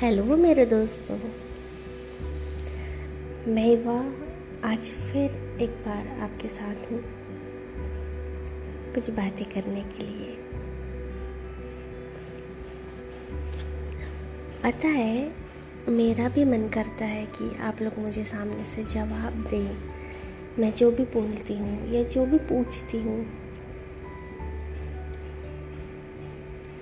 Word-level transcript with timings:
Hello 0.00 0.24
मेरे 0.24 0.66
दोस्तों। 0.66 1.16
मैं 3.52 3.84
वाह 3.84 4.70
आज 4.72 4.78
फिर 4.78 5.58
एक 5.62 5.70
बार 5.70 6.18
आपके 6.20 6.48
साथ 6.48 6.92
हूँ। 6.92 7.00
कुछ 8.94 9.10
बातें 9.10 9.46
करने 9.46 9.80
के 9.80 10.06
लिए। 10.06 10.36
पता 14.64 14.88
है, 14.88 15.32
मेरा 15.88 16.28
भी 16.28 16.44
मन 16.44 16.68
करता 16.68 17.04
है 17.04 17.26
कि 17.26 17.56
आप 17.56 17.82
लोग 17.82 17.98
मुझे 17.98 18.24
सामने 18.24 18.64
से 18.64 18.84
जवाब 18.84 19.46
दें। 19.50 19.76
मैं 20.58 20.72
जो 20.72 20.90
भी 20.90 21.04
बोलती 21.04 21.54
हूँ 21.54 21.90
या 21.90 22.02
जो 22.02 22.26
भी 22.26 22.38
पूछती 22.38 22.98
हूँ, 22.98 23.26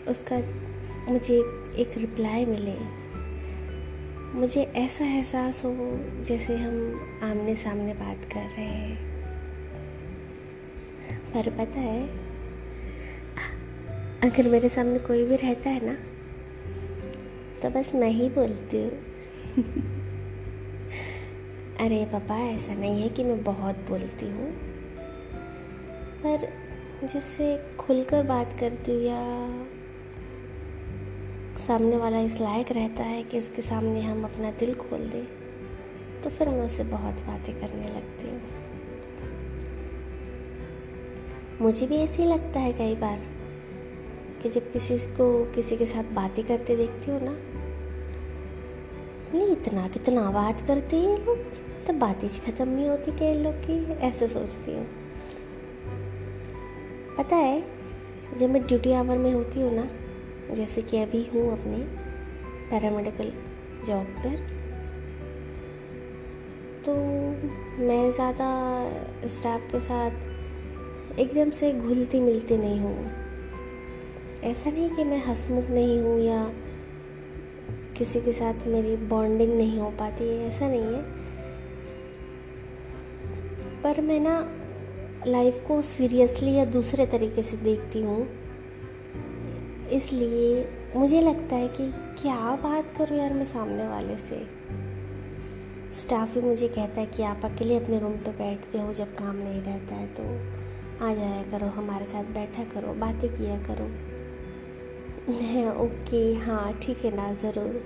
उसका 0.08 0.38
मुझे 1.12 1.38
एक 1.76 1.98
रिप्लाई 1.98 2.44
मिले। 2.44 3.05
मुझे 4.36 4.62
ऐसा 4.62 5.04
एहसास 5.04 5.64
हो 5.64 5.74
जैसे 6.22 6.56
हम 6.56 7.00
आमने 7.22 7.54
सामने 7.54 7.92
बात 7.94 8.24
कर 8.24 8.40
रहे 8.40 8.64
हैं। 8.64 8.96
पर 11.34 11.50
पता 11.50 11.80
है, 11.80 12.08
अगर 14.22 14.48
मेरे 14.48 14.68
सामने 14.68 14.98
कोई 14.98 15.24
भी 15.24 15.36
रहता 15.36 15.70
है 15.70 15.86
ना 15.86 15.94
तो 17.62 17.70
बस 17.70 17.94
मैं 17.94 18.08
ही 18.08 18.28
बोलती 18.28 18.82
हूँ। 18.82 18.90
अरे 21.80 22.04
पापा, 22.04 22.38
ऐसा 22.38 22.74
नहीं 22.74 23.02
है 23.02 23.08
कि 23.08 23.24
मैं 23.24 23.42
बहुत 23.44 23.76
बोलती 23.76 24.26
हूँ। 24.26 24.52
पर 26.26 26.48
जैसे 27.06 27.76
खुलकर 27.78 28.22
बात 28.22 28.60
करती 28.60 28.92
हूँ 28.92 29.02
या 29.02 29.42
सामने 31.58 31.96
वाला 31.96 32.18
इस 32.18 32.40
लायक 32.40 32.70
रहता 32.72 33.04
है 33.04 33.22
कि 33.22 33.38
उसके 33.38 33.62
सामने 33.62 34.00
हम 34.00 34.24
अपना 34.24 34.50
दिल 34.50 34.74
खोल 34.74 35.08
दें 35.08 35.24
तो 36.22 36.30
फिर 36.30 36.48
मैं 36.48 36.64
उससे 36.64 36.84
बहुत 36.84 37.22
बातें 37.22 37.54
करने 37.54 37.88
लगती 37.88 38.28
हूँ। 38.28 38.40
मुझे 41.60 41.86
भी 41.86 41.96
ऐसे 41.96 42.22
ही 42.22 42.28
लगता 42.28 42.60
है 42.60 42.72
कई 42.72 42.94
बार 42.94 43.20
कि 44.42 44.48
जब 44.48 44.70
किसी 44.72 44.96
को, 44.96 45.44
किसी 45.54 45.76
के 45.76 45.86
साथ 45.86 46.12
बातें 46.14 46.44
करते 46.44 46.76
देखती 46.76 47.10
हूँ 47.10 47.20
ना, 47.22 47.36
नहीं 49.34 49.50
इतना, 49.52 49.88
कितना 49.88 50.30
बात 50.30 50.60
करते 50.60 50.96
हैं 50.96 51.18
लोग 51.26 51.38
तो 51.86 51.92
बातें 51.92 52.28
ख़त्म 52.28 52.68
नहीं 52.68 52.88
होती 52.88 53.12
कई 53.12 53.34
लोग 53.34 53.54
की, 53.60 53.82
ऐसे 54.00 54.28
सोचती 54.28 54.72
हूँ। 54.72 54.86
पता 57.18 57.36
है, 57.36 57.62
जब 58.36 58.50
मैं 58.50 58.66
ड्यूटी 58.66 58.92
आवर 58.92 59.18
में 59.18 59.32
होती 59.32 59.60
हूँ 59.60 59.72
ना 59.74 59.88
जैसे 60.54 60.82
कि 60.82 60.98
अभी 60.98 61.22
हूँ 61.24 61.50
अपने 61.52 61.78
पैरामेडिकल 62.70 63.32
जॉब 63.86 64.06
पर। 64.18 64.36
तो 66.84 66.94
मैं 67.78 68.10
ज़्यादा 68.10 68.48
स्टाफ 69.26 69.60
के 69.72 69.80
साथ 69.80 71.18
एकदम 71.18 71.50
से 71.50 71.72
घुलती 71.72 72.20
मिलती 72.20 72.56
नहीं 72.56 72.80
हूँ। 72.80 73.04
ऐसा 74.42 74.70
नहीं 74.70 74.90
कि 74.90 75.04
मैं 75.04 75.22
हंसमुख 75.24 75.70
नहीं 75.70 76.00
हूँ 76.00 76.20
या 76.20 76.42
किसी 77.98 78.20
के 78.20 78.32
साथ 78.32 78.66
मेरी 78.66 78.96
बॉन्डिंग 78.96 79.56
नहीं 79.56 79.78
हो 79.80 79.90
पाती 79.90 80.24
है, 80.24 80.46
ऐसा 80.48 80.68
नहीं 80.68 80.94
है। 80.94 81.02
पर 83.82 84.00
मैं 84.00 84.20
ना 84.20 84.38
लाइफ 85.26 85.62
को 85.68 85.82
सीरियसली 85.82 86.54
या 86.54 86.64
दूसरे 86.64 87.06
तरीके 87.06 87.42
से 87.42 87.56
देखती 87.56 88.02
हूँ। 88.02 88.45
इसलिए 89.92 90.68
मुझे 90.96 91.20
लगता 91.20 91.56
है 91.56 91.68
कि 91.68 91.90
क्या 92.22 92.54
बात 92.62 92.92
करूँ 92.98 93.18
यार 93.18 93.32
मैं 93.32 93.44
सामने 93.44 93.86
वाले 93.88 94.16
से। 94.16 94.40
स्टाफ 95.94 96.34
भी 96.34 96.40
मुझे 96.40 96.68
कहता 96.68 97.00
है 97.00 97.06
कि 97.06 97.22
आप 97.22 97.44
अकेले 97.44 97.76
अपने 97.76 97.98
रूम 97.98 98.12
पे 98.12 98.30
बैठते 98.30 98.78
हो 98.78 98.92
जब 98.92 99.14
काम 99.14 99.36
नहीं 99.36 99.62
रहता 99.62 99.94
है 99.94 100.06
तो 100.14 100.22
आ 101.04 101.12
जाया 101.14 101.42
करो, 101.42 101.66
हमारे 101.66 102.06
साथ 102.06 102.24
बैठा 102.24 102.64
करो, 102.64 102.92
बातें 102.94 103.28
किया 103.30 103.56
करो। 103.58 103.88
मैं 105.28 105.66
ओके 105.76 106.34
हाँ 106.34 106.72
ठीक 106.82 107.04
है 107.04 107.14
ना, 107.16 107.32
ज़रूर। 107.32 107.82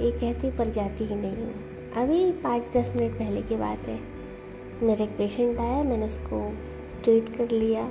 ये 0.00 0.10
कहती 0.10 0.50
पर 0.50 0.70
जाती 0.70 1.04
ही 1.04 1.14
नहीं 1.14 1.36
हूँ। 1.36 1.54
अभी 1.96 2.32
पाँच 2.32 2.70
दस 2.76 2.92
मिनट 2.96 3.18
पहले 3.18 3.42
की 3.42 3.56
बात 3.56 3.88
है। 3.88 3.98
मेरा 4.82 5.04
एक 5.04 5.16
पेशेंट 5.18 5.58
आया, 5.58 5.82
मैंने 5.82 6.04
उसको 6.04 6.40
ट्रीट 7.04 7.36
कर 7.36 7.50
लिया। 7.50 7.90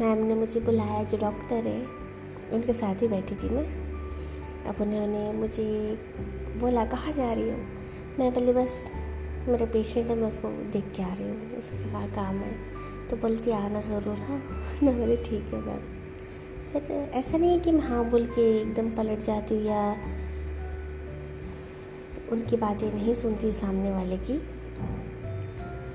मैम 0.00 0.18
ने 0.18 0.34
मुझे 0.34 0.60
बुलाया, 0.60 1.04
जो 1.04 1.18
डॉक्टर 1.18 1.54
है, 1.54 1.86
उनके 2.52 2.72
साथ 2.72 3.02
ही 3.02 3.08
बैठी 3.08 3.34
थी 3.34 3.48
मैं। 3.48 3.64
अब 4.64 4.76
उन्होंने 4.80 5.32
मुझे 5.32 5.98
बोला, 6.56 6.84
कहाँ 6.84 7.12
जा 7.12 7.32
रही 7.32 7.50
हो? 7.50 7.56
मैं 8.18 8.34
बोली, 8.34 8.52
बस, 8.52 8.84
मेरा 9.48 9.66
पेशेंट 9.66 10.06
है, 10.06 10.16
मैं 10.16 10.28
उसको 10.28 10.48
देख 10.48 10.84
के 10.96 11.02
आ 11.02 11.14
रही 11.14 11.28
हूँ, 11.28 11.56
उसके 11.56 11.76
क्या 11.76 12.06
काम 12.06 12.36
है। 12.36 12.56
तो 13.10 13.16
बोलती, 13.16 13.50
आना 13.50 13.80
ज़रूर 13.80 14.16
हाँ। 14.16 14.42
मैं 14.82 14.98
बोली, 14.98 15.16
ठीक 15.16 15.54
है 15.54 15.60
मैम। 15.60 15.80
फिर 16.72 17.10
ऐसा 17.14 17.38
नहीं 17.38 17.50
है 17.50 17.58
कि 17.58 17.72
मैं 17.72 17.80
हाँ 17.80 18.10
बोल 18.10 18.26
के 18.26 18.60
एकदम 18.60 18.90
पलट 18.90 19.18
जाती 19.18 19.54
हूँ 19.54 19.64
या 19.64 19.96
उनकी 22.32 22.56
बातें 22.56 22.92
नहीं 22.94 23.14
सुनती 23.14 23.52
सामने 23.52 23.90
वाले 23.90 24.16
की। 24.16 24.34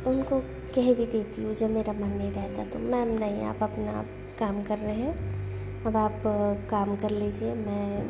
उनको 0.09 0.43
कह 0.75 0.93
भी 0.93 1.05
देती 1.05 1.43
हूँ, 1.43 1.53
जब 1.53 1.71
मेरा 1.71 1.93
मन 1.93 2.09
नहीं 2.09 2.31
रहता 2.31 2.63
तो। 2.63 2.79
मैम 2.79 3.07
नहीं, 3.19 3.43
आप 3.43 3.63
अपना 3.63 4.05
काम 4.39 4.63
कर 4.63 4.77
रहे 4.77 4.95
हैं। 4.95 5.83
अब 5.85 5.97
आप 5.97 6.21
काम 6.69 6.95
कर 6.95 7.09
लीजिए, 7.09 7.53
मैं 7.55 8.01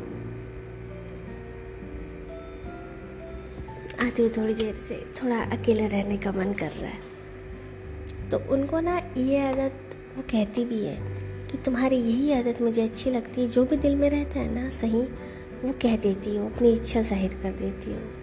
आती 4.06 4.22
हूँ 4.22 4.30
थोड़ी 4.30 4.54
देर 4.54 4.74
से। 4.74 5.04
थोड़ा 5.22 5.40
अकेले 5.52 5.86
रहने 5.86 6.16
का 6.16 6.32
मन 6.32 6.52
कर 6.52 6.70
रहा 6.70 6.90
है। 6.90 8.28
तो 8.30 8.38
उनको 8.52 8.80
ना 8.80 8.96
ये 9.16 9.48
आदत, 9.48 9.96
वो 10.16 10.22
कहती 10.22 10.64
भी 10.64 10.84
है 10.84 10.96
कि 11.48 11.58
तुम्हारी 11.58 11.96
यही 11.96 12.32
आदत 12.32 12.62
मुझे 12.62 12.82
अच्छी 12.82 13.10
लगती 13.10 13.40
है। 13.40 13.48
जो 13.48 13.64
भी 13.64 13.76
दिल 13.76 13.96
में 13.96 14.10
रहता 14.10 14.40
है 14.40 14.54
ना, 14.54 14.68
सही, 14.70 15.02
वो 15.64 15.72
कह 15.72 15.96
देती 15.96 16.36
हूँ, 16.36 16.54
अपनी 16.54 16.72
इच्छा 16.72 17.02
ज़ाहिर 17.02 17.34
कर 17.34 17.52
देती 17.52 17.92
हूँ। 17.92 18.19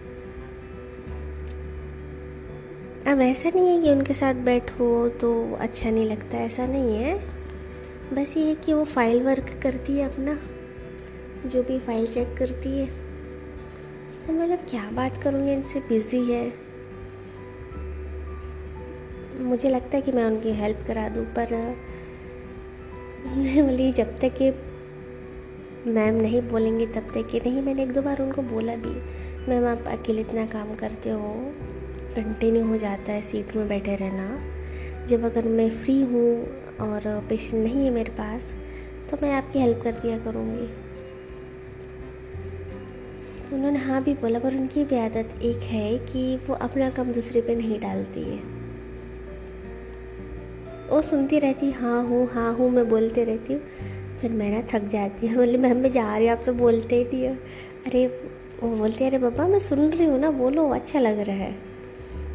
अब 3.08 3.20
ऐसा 3.20 3.48
नहीं 3.48 3.76
है 3.76 3.82
कि 3.82 3.90
उनके 3.90 4.14
साथ 4.14 4.34
बैठो 4.34 5.08
तो 5.08 5.54
अच्छा 5.54 5.90
नहीं 5.90 6.06
लगता, 6.06 6.38
ऐसा 6.38 6.66
नहीं 6.66 6.96
है। 6.96 7.18
बस 8.12 8.36
ये 8.36 8.54
कि 8.54 8.72
वो 8.72 8.84
फ़ाइल 8.84 9.22
वर्क 9.22 9.60
करती 9.62 9.98
है 9.98 10.08
अपना, 10.08 10.38
जो 11.48 11.62
भी 11.62 11.78
फ़ाइल 11.78 12.06
चेक 12.06 12.36
करती 12.38 12.78
है। 12.78 12.86
तो 14.26 14.32
मतलब 14.32 14.58
क्या 14.70 14.90
बात 14.90 15.22
करूँगी, 15.22 15.52
इनसे 15.52 15.80
बिज़ी 15.80 16.32
है। 16.32 16.52
मुझे 19.40 19.70
लगता 19.70 19.96
है 19.96 20.02
कि 20.02 20.12
मैं 20.12 20.24
उनकी 20.24 20.52
हेल्प 20.52 20.84
करा 20.86 21.08
दूँ, 21.08 21.24
पर 21.24 21.76
बोली 23.62 23.92
जब 23.92 24.18
तक 24.18 24.42
ये 24.42 24.50
मैम 25.86 26.14
नहीं 26.14 26.42
बोलेंगे, 26.42 26.86
तब 26.86 27.08
तक 27.14 27.28
कि 27.28 27.40
नहीं, 27.40 27.62
मैंने 27.62 27.82
एक 27.82 27.92
दो 27.92 28.02
बार 28.02 28.22
उनको 28.22 28.42
बोला 28.42 28.74
भी 28.76 29.02
मैम 29.48 29.66
आप 29.66 29.84
अकेले 29.88 30.20
इतना 30.20 30.46
काम 30.46 30.74
करते 30.74 31.10
हो? 31.10 31.52
कंटिन्यू 32.14 32.64
हो 32.64 32.76
जाता 32.76 33.12
है 33.12 33.22
सीट 33.22 33.56
में 33.56 33.68
बैठे 33.68 33.96
रहना। 33.96 34.38
जब 35.06 35.24
अगर 35.24 35.48
मैं 35.48 35.70
फ्री 35.70 36.02
हूँ 36.02 36.46
और 36.80 37.26
पेशेंट 37.28 37.54
नहीं 37.54 37.84
है 37.84 37.90
मेरे 37.90 38.10
पास 38.10 38.54
तो 39.10 39.16
मैं 39.22 39.32
आपकी 39.32 39.58
हेल्प 39.58 39.80
कर 39.82 39.92
दिया 39.92 40.18
करूँगी। 40.18 40.68
उन्होंने 43.54 43.78
हाँ 43.78 44.02
भी 44.02 44.14
बोला, 44.14 44.38
पर 44.38 44.54
उनकी 44.54 44.84
भी 44.84 44.96
आदत 44.96 45.38
एक 45.42 45.62
है 45.62 45.98
कि 45.98 46.36
वो 46.36 46.54
अपना 46.54 46.90
काम 46.90 47.12
दूसरे 47.12 47.40
पे 47.40 47.54
नहीं 47.54 47.80
डालती 47.80 48.22
है। 48.22 48.58
वो 50.90 51.02
सुनती 51.02 51.38
रहती 51.38 51.70
हाँ 51.70 52.02
हूँ 52.02 52.28
हाँ 52.30 52.52
हूँ 52.54 52.70
मैं 52.70 52.88
बोलते 52.88 53.24
रहती 53.24 53.52
हूँ। 53.52 53.62
फिर 54.20 54.30
मैं 54.30 54.50
ना 54.50 54.62
थक 54.72 54.84
जाती 54.84 55.26
हूँ। 55.26 55.36
बोले, 55.36 55.58
मैम, 55.58 55.76
मैं 55.76 55.92
जा 55.92 56.16
रही 56.18 56.28
हूँ, 56.28 56.36
आप 56.36 56.42
तो 56.46 56.52
बोलते 56.52 56.96
ही 56.96 57.04
नहीं 57.04 57.28
हो। 57.28 57.34
अरे, 57.86 58.06
वो 58.62 58.76
बोलते 58.76 59.06
अरे 59.06 59.18
पापा 59.18 59.46
मैं 59.46 59.58
सुन 59.58 59.90
रही 59.90 60.06
हूँ 60.06 60.18
ना, 60.18 60.30
बोलो 60.30 60.68
अच्छा 60.68 61.00
लग 61.00 61.18
रहा 61.18 61.36
है। 61.36 61.67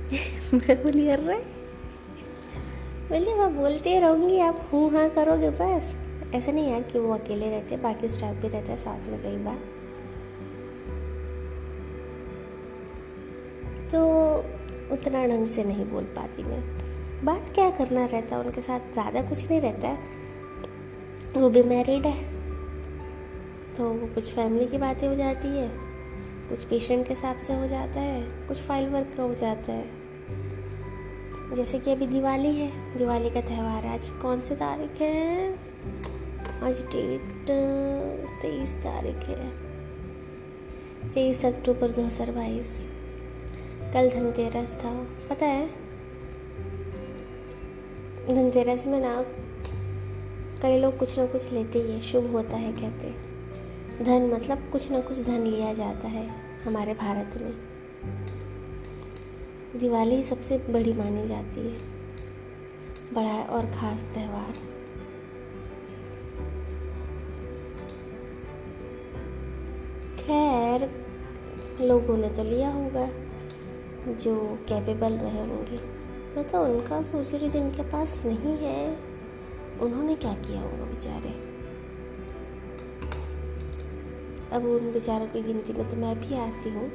मैं 0.04 0.84
बोली 0.84 1.10
रहे 1.10 1.38
बोली, 3.10 3.34
मैं 3.34 3.56
बोलती 3.56 4.00
रहूँगी, 4.00 4.40
आप 4.40 4.70
हूँ 4.74 4.92
हाँ 4.92 5.10
करोगे, 5.10 5.50
बस। 5.50 5.96
ऐसा 6.36 6.52
नहीं 6.52 6.72
यार 6.72 6.82
कि 6.82 7.00
वो 7.00 7.14
अकेले 7.14 7.50
रहते, 7.50 7.78
बाकी 7.78 8.08
स्टाफ 8.08 8.36
भी 8.36 8.48
रहता 8.48 8.72
है 8.72 8.78
साथ 8.78 9.10
में 9.10 9.24
कई 9.24 9.38
बार। 9.38 9.58
तो 13.92 14.04
उतना 14.94 15.26
ढंग 15.26 15.48
से 15.48 15.64
नहीं 15.64 15.86
बोल 15.86 16.04
पाती 16.04 16.44
मैं। 16.44 16.62
बात 17.26 17.52
क्या 17.56 17.70
करना 17.70 18.06
रहता, 18.06 18.40
उनके 18.40 18.62
साथ 18.62 18.80
ज़्यादा 18.80 19.22
कुछ 19.22 19.50
नहीं 19.50 19.62
रहता। 19.62 19.88
है 19.88 21.42
वो 21.42 21.50
भी 21.50 21.64
मैरिड 21.64 22.06
है 22.06 22.24
तो 23.78 23.94
कुछ 24.16 24.32
फैमिली 24.32 24.66
की 24.66 24.78
बातें 24.78 25.08
हो 25.08 25.16
जाती 25.16 25.48
है। 25.48 25.93
कुछ 26.50 26.64
पेशेंट 26.64 27.08
के 27.08 27.14
हिसाब 27.14 27.38
से 27.38 27.54
हो 27.54 27.68
जाता 27.68 28.00
है, 28.00 28.48
कुछ 28.48 28.62
फ़ाइल 28.62 28.90
वर्क 28.90 29.14
का 29.18 29.24
हो 29.24 29.34
जाता 29.34 29.74
है। 29.74 30.02
जैसे 31.56 31.80
कि 31.80 31.92
अभी 31.92 32.08
दिवाली 32.08 32.56
है, 32.56 32.98
दिवाली 32.98 33.30
का 33.30 33.42
त्यौहार 33.42 33.86
आज 33.86 34.10
कौन 34.10 34.42
सी 34.42 34.56
तारीख 34.56 35.02
है? 35.02 35.54
आज 36.64 36.82
डेट 36.82 37.46
तेईस 38.42 38.74
तारीख 38.76 39.30
है। 39.30 39.50
तेईस 41.14 41.46
अक्टूबर 41.46 41.92
दो 41.92 42.06
हज़ार 42.06 42.32
बाईस। 42.32 42.76
कल 43.94 44.10
धनतेरस 44.10 44.74
था। 44.76 44.94
पता 45.30 45.46
है? 45.46 45.68
धनतेरस 48.28 48.88
में 48.88 49.00
ना 49.00 49.22
कई 50.62 50.80
लोग 50.80 50.98
कुछ 50.98 51.18
ना 51.20 51.26
कुछ 51.26 51.52
लेते 51.54 51.80
ही 51.80 51.92
है। 51.92 52.02
शुभ 52.02 52.32
होता 52.32 52.58
है 52.58 52.72
कहते 52.72 53.08
धन 54.02 54.32
मतलब 54.34 54.70
कुछ 54.72 54.92
ना 54.92 55.02
कुछ 55.02 55.20
धन 55.22 55.40
लिया 55.40 55.74
जाता 55.74 56.08
है 56.08 56.28
हमारे 56.64 56.94
भारत 56.94 57.42
में। 57.42 57.52
दिवाली 59.80 60.24
सबसे 60.24 60.58
बड़ी 60.58 60.94
मानी 60.94 61.28
जाती 61.28 61.60
है। 61.60 61.78
बड़ा 63.14 63.44
और 63.44 63.66
ख़ास 63.66 64.04
त्यौहार। 64.04 64.54
खैर, 70.20 70.90
लोगों 71.82 72.18
ने 72.18 72.30
तो 72.30 72.44
लिया 72.44 72.70
होगा 72.70 73.08
जो 74.14 74.60
कैपेबल 74.70 75.14
रहे 75.14 75.40
होंगे। 75.40 75.78
मैं 76.36 76.48
तो 76.48 76.64
उनका 76.64 77.02
सोच 77.02 77.34
रही 77.34 77.50
जिनके 77.50 77.84
पास 77.84 78.24
नहीं 78.26 78.58
है, 78.58 78.98
उन्होंने 79.82 80.16
क्या 80.16 80.34
किया 80.34 80.62
होगा 80.62 80.86
बेचारे? 80.86 81.53
अब 84.54 84.66
उन 84.66 84.92
बेचारों 84.92 85.26
की 85.26 85.42
गिनती 85.42 85.74
में 85.74 85.90
तो 85.90 85.98
मैं 85.98 86.20
भी 86.20 86.36
आती 86.36 86.70
हूँ। 86.70 86.90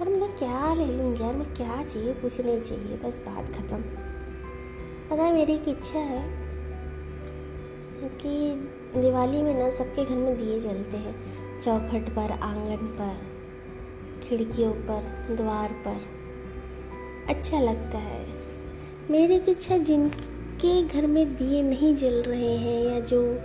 पर 0.00 0.08
मैं 0.08 0.36
क्या 0.36 0.74
ले 0.74 0.86
लूँगी 0.86 1.22
यार? 1.22 1.34
मैं 1.34 1.54
क्या 1.54 1.84
चाहिए? 1.84 2.14
कुछ 2.14 2.40
नहीं 2.40 2.60
चाहिए, 2.60 2.96
बस 2.96 3.18
बात 3.18 3.46
ख़त्म। 3.46 3.76
पता 5.10 5.22
है 5.22 5.32
मेरी 5.32 5.52
एक 5.52 5.68
इच्छा 5.68 5.98
है 5.98 6.30
कि 8.04 8.52
दिवाली 9.00 9.42
में 9.42 9.58
ना 9.58 9.70
सबके 9.70 10.04
घर 10.04 10.16
में 10.16 10.38
दिए 10.38 10.60
जलते 10.60 10.96
हैं। 10.96 11.40
चौखट 11.60 12.16
पर, 12.16 12.30
आँगन 12.30 12.86
पर, 12.86 13.16
खिड़कियों 14.22 14.72
पर, 14.72 15.26
द्वार 15.36 15.72
पर। 15.72 15.96
अच्छा 17.28 17.60
लगता 17.60 17.98
है। 17.98 18.26
मेरी 19.10 19.34
इच्छा 19.34 19.76
जिनके 19.76 20.82
घर 20.82 21.06
में 21.06 21.36
दिए 21.36 21.62
नहीं 21.62 21.96
जल 21.96 22.22
रहे 22.22 22.56
हैं 22.56 22.84
या 22.84 23.00
जो 23.00 23.38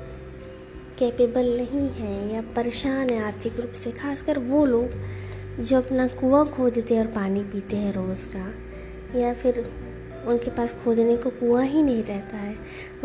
कैपेबल 1.00 1.45
नहीं 1.57 1.88
हैं 1.89 2.33
या 2.33 2.42
परेशान 2.56 3.09
है 3.09 3.21
आर्थिक 3.24 3.59
रूप 3.59 3.71
से, 3.71 3.92
खासकर 3.92 4.39
वो 4.39 4.65
लोग 4.65 4.92
जो 5.59 5.77
अपना 5.77 6.07
कुआँ 6.07 6.45
खोदते 6.47 7.00
और 7.00 7.07
पानी 7.07 7.44
पीते 7.44 7.77
हैं 7.77 7.94
रोज़ 7.94 8.27
का, 8.27 9.19
या 9.19 9.33
फिर 9.33 9.59
उनके 10.27 10.51
पास 10.51 10.74
खोदने 10.83 11.18
को 11.18 11.30
कुआँ 11.30 11.63
ही 11.63 11.83
नहीं 11.83 12.03
रहता 12.03 12.38
है 12.38 12.56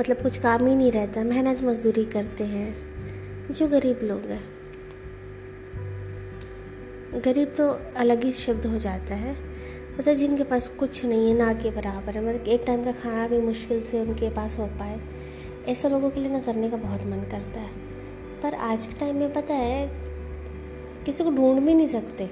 मतलब 0.00 0.22
कुछ 0.22 0.38
काम 0.38 0.66
ही 0.66 0.74
नहीं 0.74 0.92
रहता, 0.92 1.24
मेहनत 1.24 1.62
मजदूरी 1.64 2.04
करते 2.04 2.44
हैं, 2.44 2.74
जो 3.50 3.68
गरीब 3.68 4.00
लोग 4.02 4.26
हैं। 4.26 4.42
गरीब 7.24 7.54
तो 7.56 7.68
अलग 7.96 8.24
ही 8.24 8.32
शब्द 8.32 8.66
हो 8.66 8.78
जाता 8.78 9.14
है 9.14 9.36
मतलब 9.98 10.14
जिनके 10.14 10.44
पास 10.44 10.68
कुछ 10.68 11.04
नहीं 11.04 11.28
है, 11.30 11.36
ना 11.38 11.52
के 11.52 11.70
बराबर 11.70 12.14
है 12.14 12.26
मतलब 12.28 12.48
एक 12.48 12.62
टाइम 12.66 12.84
का 12.84 12.92
खाना 12.92 13.26
भी 13.28 13.38
मुश्किल 13.38 13.80
से 13.80 14.00
उनके 14.00 14.30
पास 14.30 14.58
हो 14.58 14.66
पाए 14.78 15.00
ऐसे 15.68 15.88
लोगों 15.88 16.10
के 16.10 16.20
लिए 16.20 16.30
ना 16.32 16.38
करने 16.38 16.70
का 16.70 16.76
बहुत 16.76 17.00
मन 17.00 17.20
करता 17.30 17.60
है। 17.60 17.70
पर 18.42 18.54
आज 18.54 18.86
के 18.86 19.00
टाइम 19.00 19.16
में 19.16 19.32
पता 19.32 19.54
है, 19.54 19.90
किसी 21.04 21.24
को 21.24 21.30
ढूंढ 21.30 21.60
भी 21.60 21.74
नहीं 21.74 21.88
सकते, 21.88 22.26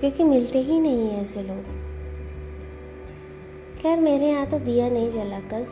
क्योंकि 0.00 0.24
मिलते 0.24 0.58
ही 0.58 0.80
नहीं 0.80 1.08
हैं 1.08 1.22
ऐसे 1.22 1.42
लोग। 1.42 1.62
खैर, 3.82 3.98
मेरे 3.98 4.26
यहाँ 4.26 4.46
तो 4.46 4.58
दिया 4.58 4.88
नहीं 4.90 5.10
जला 5.10 5.40
कल। 5.40 5.66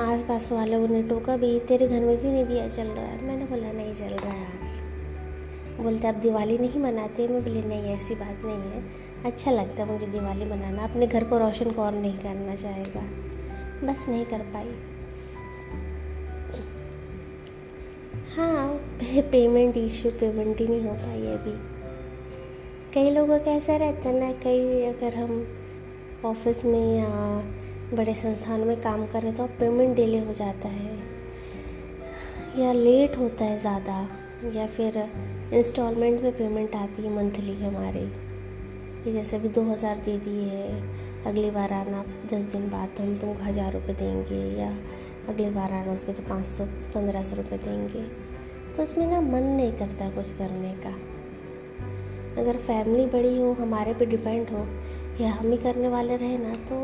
आस 0.00 0.22
पास 0.22 0.52
वालों 0.52 0.88
ने 0.88 1.02
टोका 1.02 1.36
भी, 1.36 1.60
तेरे 1.60 1.88
घर 1.88 2.00
में 2.00 2.20
क्यों 2.20 2.32
नहीं 2.32 2.44
दिया 2.44 2.68
चल 2.68 2.86
रहा 2.86 3.04
है? 3.04 3.24
मैंने 3.24 3.44
बोला, 3.44 3.72
नहीं 3.72 3.94
चल 3.94 4.04
रहा 4.04 4.34
यार। 4.34 5.82
बोलते, 5.82 6.08
अब 6.08 6.14
दिवाली 6.14 6.58
नहीं 6.58 6.80
मनाते 6.80 7.28
मैं 7.28 7.44
बोले, 7.44 7.62
नहीं, 7.62 7.82
ऐसी 7.82 8.14
बात 8.14 8.44
नहीं 8.44 8.72
है। 8.72 8.82
अच्छा 9.24 9.50
लगता 9.50 9.82
है 9.82 9.92
मुझे 9.92 10.06
दिवाली 10.06 10.44
मनाना। 10.44 10.84
अपने 10.84 11.06
घर 11.06 11.24
को 11.24 11.38
रोशन 11.38 11.70
कौन 11.70 11.94
नहीं 11.94 12.18
करना 12.18 12.54
चाहेगा? 12.54 13.02
बस 13.84 14.04
नहीं 14.08 14.24
कर 14.24 14.42
पाई। 14.54 14.74
हाँ 18.36 18.68
पेमेंट 19.30 19.76
इशू 19.76 20.10
पेमेंट 20.10 20.60
ही 20.60 20.66
नहीं 20.66 20.82
हो 20.82 20.94
पाई 20.94 21.26
अभी। 21.26 21.52
कई 22.94 23.10
लोगों 23.10 23.38
का 23.38 23.50
ऐसा 23.50 23.76
रहता 23.76 24.08
है 24.08 24.20
ना, 24.20 24.32
कई 24.32 24.82
अगर 24.84 25.14
हम 25.14 25.46
ऑफ़िस 26.24 26.64
में 26.64 26.98
या 26.98 27.96
बड़े 27.96 28.14
संस्थान 28.14 28.60
में 28.60 28.80
काम 28.80 29.06
कर 29.06 29.30
तो 29.30 29.46
पेमेंट 29.58 29.94
डिले 29.96 30.18
हो 30.18 30.32
जाता 30.32 30.68
है। 30.68 30.94
या 32.58 32.72
लेट 32.72 33.16
होता 33.18 33.44
है 33.44 33.56
ज़्यादा, 33.56 33.98
या 34.54 34.66
फिर 34.66 34.98
इंस्टॉलमेंट 35.52 36.22
में 36.22 36.32
पेमेंट 36.32 36.74
आती 36.74 37.02
है 37.02 37.14
मंथली 37.16 37.56
हमारी। 37.56 38.06
जैसे 39.12 39.36
अभी 39.36 39.48
दो 39.48 39.62
हज़ार 39.62 39.98
दे 39.98 40.16
दिए 40.18 40.42
है 40.42 41.05
अगली 41.26 41.50
बार 41.50 41.72
आना, 41.72 42.04
दस 42.32 42.42
दिन 42.42 42.68
बाद 42.70 42.88
तो 42.96 43.02
हम 43.02 43.16
तुमको 43.18 43.44
हज़ार 43.44 43.72
रुपये 43.72 43.94
देंगे 43.94 44.60
या 44.60 44.68
अगली 45.28 45.48
बार 45.50 45.72
आना 45.72 45.92
उसके 45.92 46.12
तो 46.12 46.22
पाँच 46.22 46.44
सौ, 46.44 46.64
पंद्रह 46.64 47.22
सौ 47.22 47.36
रुपये 47.36 47.58
देंगे। 47.58 48.02
तो 48.76 48.82
उसमें 48.82 49.06
ना 49.06 49.20
मन 49.20 49.42
नहीं 49.42 49.72
करता 49.72 50.10
कुछ 50.10 50.30
करने 50.30 50.72
का। 50.84 50.92
अगर 52.40 52.56
फैमिली 52.56 53.06
बड़ी 53.06 53.40
हो, 53.40 53.52
हमारे 53.52 53.94
पे 53.94 54.06
डिपेंड 54.06 54.50
हो, 54.50 54.66
या 55.20 55.32
हम 55.32 55.50
ही 55.50 55.56
करने 55.56 55.88
वाले 55.88 56.16
रहे 56.16 56.38
ना 56.38 56.54
तो 56.70 56.80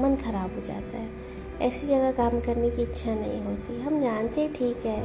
मन 0.00 0.16
ख़राब 0.16 0.54
हो 0.54 0.60
जाता 0.60 0.98
है। 0.98 1.08
ऐसी 1.60 1.86
जगह 1.86 2.12
काम 2.12 2.40
करने 2.40 2.70
की 2.70 2.82
इच्छा 2.82 3.14
नहीं 3.14 3.40
होती। 3.40 3.80
हम 3.80 4.00
जानते 4.00 4.40
हैं 4.40 4.52
ठीक 4.52 4.86
है, 4.86 5.00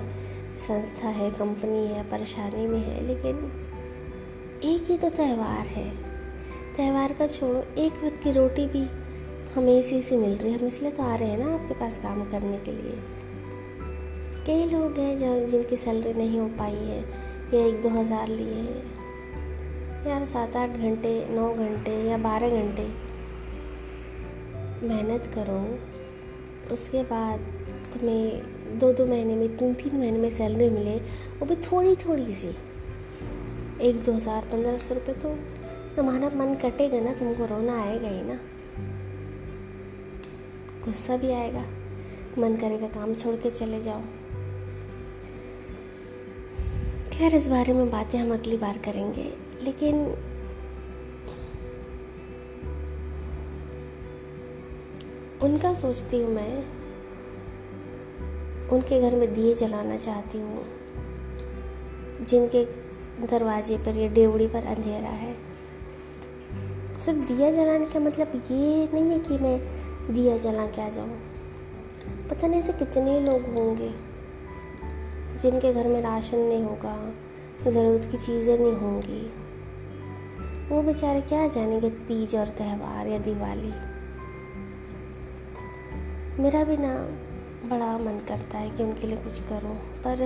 संस्था 0.57 1.07
है 1.07 1.31
कंपनी 1.31 1.85
है, 1.87 2.03
परेशानी 2.03 2.67
में 2.67 2.79
है, 2.79 3.01
लेकिन 3.07 3.51
एक 4.63 4.89
ही 4.89 4.97
तो 4.97 5.09
त्यौहार 5.09 5.67
है। 5.67 6.08
त्यौहार 6.79 7.11
का 7.13 7.25
छोड़ो, 7.27 7.61
एक 7.77 7.93
वक्त 8.03 8.21
की 8.23 8.31
रोटी 8.31 8.65
भी 8.67 8.81
हमें 9.55 9.77
इसी 9.77 9.99
से 10.01 10.17
मिल 10.17 10.35
रही 10.35 10.51
है। 10.51 10.59
हम 10.59 10.67
इसलिए 10.67 10.91
तो 10.91 11.03
आ 11.03 11.15
रहे 11.15 11.29
हैं 11.29 11.37
ना 11.37 11.53
आपके 11.53 11.73
पास 11.73 11.97
काम 11.97 12.23
करने 12.31 12.57
के 12.57 12.71
लिए। 12.71 12.93
कई 14.45 14.65
लोग 14.65 14.99
हैं 14.99 15.17
जो 15.17 15.45
जिनकी 15.45 15.75
सैलरी 15.75 16.13
नहीं 16.13 16.39
हो 16.39 16.47
पाई 16.59 16.75
है, 16.75 16.99
या 17.53 17.65
एक 17.65 17.81
दो 17.81 17.89
हज़ार 17.89 18.27
लिए 18.29 18.63
यार 20.07 20.25
सात 20.25 20.55
आठ 20.55 20.69
घंटे, 20.69 21.13
नौ 21.31 21.53
घंटे 21.55 21.97
या 22.03 22.17
बारह 22.19 22.57
घंटे 22.61 22.87
मेहनत 24.87 25.31
करो। 25.35 25.61
उसके 26.73 27.03
बाद 27.05 27.39
तुम्हें 27.93 28.79
दो 28.79 28.93
दो 28.93 29.05
महीने 29.05 29.35
में, 29.35 29.57
तीन 29.57 29.73
तीन 29.73 29.99
महीने 29.99 30.17
में 30.17 30.29
सैलरी 30.31 30.69
मिले, 30.69 30.97
वो 30.97 31.45
भी 31.45 31.55
थोड़ी 31.63 31.95
थोड़ी 32.07 32.33
सी। 32.33 32.55
एक 33.81 34.03
दो 34.03 34.13
हज़ार, 34.13 34.49
पंद्रह 34.51 34.77
सौ 34.77 34.93
रुपये 34.93 35.15
तो 35.15 35.37
तुम्हारा 35.99 36.27
मन 36.29 36.53
कटेगा 36.55 36.99
ना, 36.99 37.13
तुमको 37.13 37.45
रोना 37.45 37.73
आएगा 37.83 38.07
ही 38.07 38.21
ना। 38.21 38.35
गुस्सा 40.85 41.17
भी 41.17 41.31
आएगा। 41.31 41.63
मन 42.37 42.55
करेगा 42.55 42.87
काम 42.87 43.13
छोड़ 43.13 43.35
के 43.35 43.49
चले 43.49 43.81
जाओ। 43.81 44.01
खैर, 47.09 47.35
इस 47.35 47.47
बारे 47.47 47.73
में 47.73 47.89
बातें 47.91 48.19
हम 48.19 48.33
अगली 48.33 48.57
बार 48.57 48.77
करेंगे, 48.77 49.33
लेकिन 49.61 49.95
उनका 55.43 55.73
सोचती 55.73 56.21
हूँ 56.21 56.33
मैं, 56.33 56.57
उनके 58.69 59.01
घर 59.01 59.15
में 59.15 59.33
दिए 59.33 59.53
जलाना 59.55 59.97
चाहती 59.97 60.37
हूँ, 60.37 60.65
जिनके 62.21 62.65
दरवाजे 63.27 63.77
पर 63.77 63.97
या 63.97 64.09
डेवड़ी 64.09 64.47
पर 64.47 64.65
अंधेरा 64.65 65.13
है। 65.17 65.48
सिर्फ़ 67.05 67.19
दिया 67.19 67.51
जलाने 67.51 67.85
का 67.85 67.99
मतलब 67.99 68.31
ये 68.51 68.89
नहीं 68.93 69.11
है 69.11 69.19
कि 69.19 69.37
मैं 69.37 69.59
दिया 70.13 70.37
जला 70.37 70.65
के 70.65 70.81
आ 70.81 70.89
जाऊँ। 70.89 71.19
पता 72.29 72.47
नहीं 72.47 72.59
ऐसे 72.59 72.73
कितने 72.73 73.19
लोग 73.19 73.53
होंगे 73.53 73.93
जिनके 75.37 75.73
घर 75.73 75.87
में 75.87 76.01
राशन 76.01 76.37
नहीं 76.37 76.63
होगा, 76.63 77.13
ज़रूरत 77.67 78.05
की 78.11 78.17
चीज़ें 78.17 78.59
नहीं 78.59 78.73
होंगी। 78.73 79.21
वो 80.69 80.81
बेचारे 80.81 81.21
क्या 81.21 81.47
जानेंगे 81.47 81.89
तीज 81.89 82.35
और 82.35 82.47
त्यौहार 82.47 83.07
या 83.07 83.17
दिवाली? 83.19 83.73
मेरा 86.41 86.63
भी 86.63 86.77
ना 86.77 86.95
बड़ा 87.69 87.97
मन 87.97 88.19
करता 88.27 88.57
है 88.57 88.69
कि 88.69 88.83
उनके 88.83 89.07
लिए 89.07 89.17
कुछ 89.17 89.39
करूँ, 89.39 89.75
पर 89.75 90.17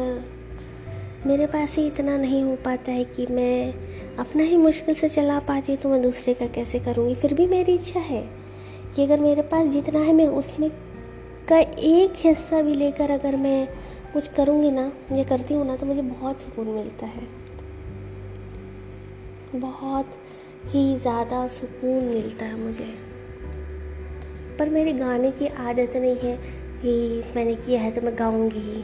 मेरे 1.28 1.46
पास 1.46 1.76
ही 1.76 1.86
इतना 1.88 2.18
नहीं 2.18 2.44
हो 2.44 2.56
पाता 2.56 2.92
है 2.92 3.04
कि 3.06 3.26
मैं 3.28 3.74
अपना 4.18 4.44
ही 4.44 4.58
मुश्किल 4.58 4.96
से 4.96 5.08
चला 5.08 5.40
पाती 5.40 5.72
हूँ 5.72 5.80
तो 5.82 5.90
मैं 5.90 6.02
दूसरे 6.02 6.34
का 6.34 6.48
कैसे 6.48 6.80
करूँगी? 6.80 7.16
फिर 7.16 7.34
भी 7.34 7.46
मेरी 7.48 7.76
इच्छा 7.76 8.00
है 8.00 8.22
कि 8.96 9.04
अगर 9.04 9.20
मेरे 9.20 9.42
पास 9.42 9.68
जितना 9.68 10.00
है, 10.00 10.14
मैं 10.14 10.28
उसमें 10.28 10.70
का 11.50 11.60
एक 11.60 12.14
हिस्सा 12.18 12.62
भी 12.62 12.74
लेकर 12.74 13.12
अगर 13.12 13.36
मैं 13.36 13.68
कुछ 14.14 14.28
करूँगी 14.28 14.72
ना, 14.72 14.92
या 15.12 15.24
करती 15.24 15.54
हूँ 15.54 15.66
ना 15.68 15.76
तो 15.76 15.86
मुझे 15.86 16.02
बहुत 16.02 16.42
सुकून 16.42 16.68
मिलता 16.68 17.06
है। 17.06 17.28
बहुत 19.56 20.10
ही 20.66 20.96
ज़्यादा 20.98 21.48
सुकून 21.48 22.04
मिलता 22.04 22.46
है 22.46 22.60
मुझे। 22.60 22.94
पर 24.60 24.70
मेरी 24.70 24.94
गाने 24.94 25.32
की 25.32 25.48
आदत 25.48 25.98
नहीं 25.98 26.18
है 26.18 26.36
कि 26.82 27.24
मैंने 27.36 27.56
किया 27.56 27.82
है 27.82 27.92
तो 27.92 28.02
मैं 28.02 28.14
गाऊँगी 28.20 28.84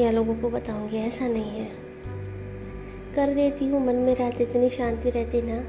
या 0.00 0.10
लोगों 0.10 0.34
को 0.34 0.50
बताऊँगी, 0.50 0.96
ऐसा 0.96 1.28
नहीं 1.28 1.58
है। 1.60 1.70
कर 3.16 3.34
देती 3.34 3.68
हूँ, 3.68 3.86
मन 3.86 3.96
में 3.96 4.14
रहते 4.16 4.44
इतनी 4.44 4.70
शांति 4.70 5.10
रहती 5.10 5.42
ना। 5.42 5.62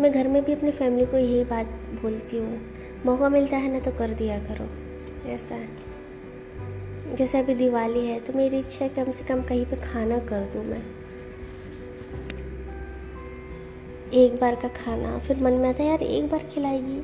मैं 0.00 0.12
घर 0.12 0.28
में 0.28 0.42
भी 0.44 0.52
अपनी 0.52 0.70
फैमिली 0.70 1.06
को 1.06 1.16
यही 1.16 1.44
बात 1.44 1.66
बोलती 2.02 2.38
हूँ, 2.38 2.60
मौका 3.06 3.28
मिलता 3.28 3.56
है 3.56 3.72
ना 3.72 3.80
तो 3.80 3.90
कर 3.90 4.14
दिया 4.14 4.38
करो, 4.38 4.68
ऐसा 5.30 5.54
है। 5.54 7.14
जैसे 7.16 7.38
अभी 7.38 7.54
दिवाली 7.54 8.06
है 8.06 8.20
तो 8.20 8.32
मेरी 8.32 8.58
इच्छा 8.58 8.84
है 8.84 8.88
कम 8.88 9.10
से 9.10 9.24
कम 9.24 9.42
कहीं 9.42 9.66
पे 9.66 9.76
खाना 9.76 10.18
कर 10.18 10.50
दूँ 10.52 10.64
मैं। 10.64 10.82
एक 14.14 14.40
बार 14.40 14.54
का 14.54 14.68
खाना, 14.68 15.18
फिर 15.18 15.42
मन 15.42 15.52
में 15.52 15.68
आता 15.68 15.82
है, 15.82 15.88
यार, 15.88 16.02
एक 16.02 16.30
बार 16.30 16.44
खिलाएगी। 16.44 17.00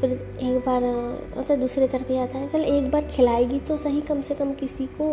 फिर 0.00 0.12
एक 0.12 0.58
बार 0.66 0.82
मतलब 1.38 1.60
दूसरी 1.60 1.86
तरफ़ 1.88 2.12
ही 2.12 2.18
आता 2.18 2.38
है, 2.38 2.48
चल, 2.48 2.60
एक 2.60 2.90
बार 2.90 3.04
खिलाएगी 3.06 3.58
तो 3.60 3.76
सही 3.76 4.00
कम 4.00 4.20
से 4.20 4.34
कम 4.34 4.52
किसी 4.54 4.86
को 4.98 5.12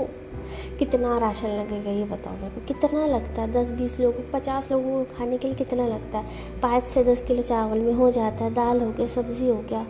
कितना 0.80 1.18
राशन 1.18 1.50
लगेगा, 1.50 1.92
ये 1.92 2.04
बताओ 2.06 2.34
मेरे 2.34 2.50
को, 2.50 2.62
कितना 2.68 3.06
लगता 3.08 3.42
है? 3.42 3.52
दस, 3.54 3.72
बीस 3.72 4.00
लोगों, 4.00 4.24
पचास 4.34 4.72
लोगों 4.72 4.92
को 4.96 5.16
खाने 5.16 5.38
के 5.38 5.48
लिए 5.48 5.58
कितना 5.58 5.88
लगता 5.88 6.18
है? 6.18 6.60
पाँच 6.62 6.84
से 6.84 7.04
दस 7.04 7.22
किलो 7.22 7.42
चावल 7.42 7.80
में 7.80 7.94
हो 7.94 8.10
जाता 8.12 8.44
है, 8.44 8.54
दाल 8.54 8.82
हो 8.82 8.92
गया, 8.92 9.08
सब्ज़ी 9.08 9.50
हो 9.50 9.62
गया, 9.70 9.86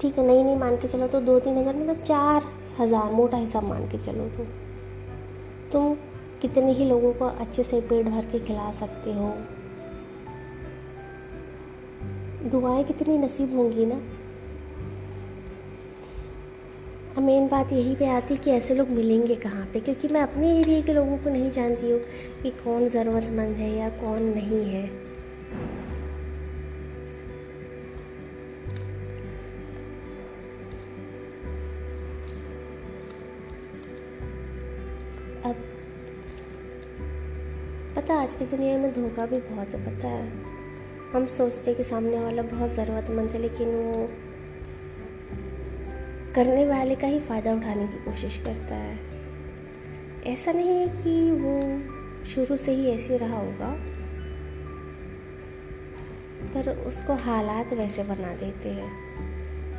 ठीक 0.00 0.18
है, 0.18 0.26
नहीं 0.26 0.44
नहीं 0.44 0.56
मान 0.56 0.76
के 0.76 0.88
चलो 0.88 1.06
तो 1.06 1.20
दो, 1.20 1.38
तीन 1.40 1.58
हज़ार 1.58 1.74
में 1.74 2.02
चार 2.02 2.52
हज़ार, 2.78 3.10
मोटा 3.12 3.36
हिसाब 3.36 3.64
मान 3.64 3.88
के 3.88 3.98
चलो 3.98 4.28
तो। 4.28 4.46
तुम 5.72 5.94
कितने 6.42 6.72
ही 6.72 6.84
लोगों 6.84 7.12
को 7.12 7.26
अच्छे 7.40 7.62
से 7.62 7.80
पेट 7.80 8.08
भर 8.08 8.24
के 8.24 8.38
खिला 8.38 8.70
सकते 8.70 9.12
हो। 9.12 9.32
दुआएँ 12.46 12.84
कितनी 12.84 13.18
नसीब 13.18 13.56
होंगी 13.56 13.86
ना? 13.86 13.94
अब 17.16 17.22
मेन 17.22 17.48
बात 17.48 17.72
यही 17.72 17.94
पे 17.94 18.06
आती 18.06 18.36
कि 18.36 18.50
ऐसे 18.50 18.74
लोग 18.74 18.88
मिलेंगे 18.88 19.34
कहाँ 19.34 19.66
पे? 19.66 19.80
क्योंकि 19.80 20.08
मैं 20.08 20.20
अपने 20.20 20.60
एरिया 20.60 20.80
के 20.80 20.92
लोगों 20.92 21.18
को 21.18 21.30
नहीं 21.30 21.50
जानती 21.50 21.90
हूँ 21.90 22.00
कि 22.42 22.50
कौन 22.50 22.88
ज़रूरतमंद 22.88 23.56
है 23.56 23.70
या 23.76 23.88
कौन 23.88 24.22
नहीं 24.22 24.64
है। 24.64 24.86
अब 35.44 35.56
पता 37.96 38.14
आज 38.14 38.34
की 38.34 38.44
दुनिया 38.44 38.78
में 38.78 38.92
धोखा 38.92 39.26
भी 39.26 39.38
बहुत 39.38 39.74
है, 39.74 39.84
पता 39.86 40.08
है। 40.08 40.55
हम 41.12 41.26
सोचते 41.26 41.74
कि 41.74 41.82
सामने 41.82 42.18
वाला 42.18 42.42
बहुत 42.42 42.70
ज़रूरतमंद 42.70 43.30
है, 43.30 43.38
लेकिन 43.38 43.68
वो 43.68 44.08
करने 46.34 46.64
वाले 46.66 46.94
का 46.94 47.06
ही 47.06 47.20
फ़ायदा 47.20 47.52
उठाने 47.52 47.86
की 47.86 48.04
कोशिश 48.04 48.38
करता 48.38 48.74
है। 48.74 48.98
ऐसा 50.26 50.52
नहीं 50.52 50.70
है 50.70 50.88
कि 51.02 51.30
वो 51.32 52.24
शुरू 52.24 52.56
से 52.56 52.72
ही 52.72 52.90
ऐसे 52.90 53.18
रहा 53.18 53.38
होगा, 53.38 53.70
पर 56.54 56.70
उसको 56.86 57.14
हालात 57.22 57.72
वैसे 57.72 58.02
बना 58.04 58.34
देते 58.36 58.68
हैं 58.68 58.90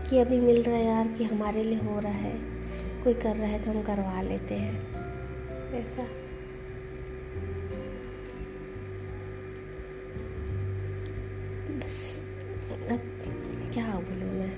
कि 0.09 0.19
अभी 0.19 0.39
मिल 0.39 0.61
रहा 0.63 0.75
है 0.75 0.85
यार, 0.85 1.07
कि 1.07 1.23
हमारे 1.23 1.63
लिए 1.63 1.79
हो 1.79 1.99
रहा 1.99 2.11
है, 2.11 2.33
कोई 3.03 3.13
कर 3.13 3.35
रहा 3.35 3.47
है 3.47 3.63
तो 3.65 3.71
हम 3.71 3.81
करवा 3.83 4.21
लेते 4.21 4.55
हैं। 4.55 4.75
ऐसा। 5.73 6.07
बस। 11.87 12.21
अब 12.91 12.99
क्या 13.73 13.87
बोलूँ 13.95 14.33
मैं? 14.39 14.51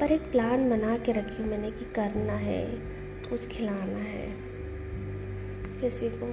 पर 0.00 0.12
एक 0.12 0.20
प्लान 0.20 0.70
बना 0.70 0.98
के 0.98 1.12
रखी 1.12 1.42
मैंने 1.42 1.70
कि 1.70 1.84
करना 1.84 2.32
है, 2.32 2.66
कुछ 3.30 3.46
खिलाना 3.46 3.98
है, 3.98 4.34
किसी 5.80 6.08
को। 6.08 6.26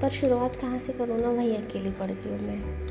पर 0.00 0.08
शुरुआत 0.10 0.56
कहाँ 0.56 0.78
से 0.78 0.92
करूँ 0.92 1.20
ना 1.20 1.30
वही 1.30 1.56
अकेली 1.56 1.90
पड़ती 1.90 2.28
हूँ 2.28 2.38
मैं। 2.40 2.88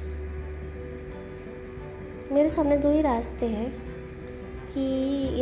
मेरे 2.31 2.49
सामने 2.49 2.77
दो 2.77 2.91
ही 2.91 3.01
रास्ते 3.01 3.45
हैं 3.45 3.71
कि 4.73 4.81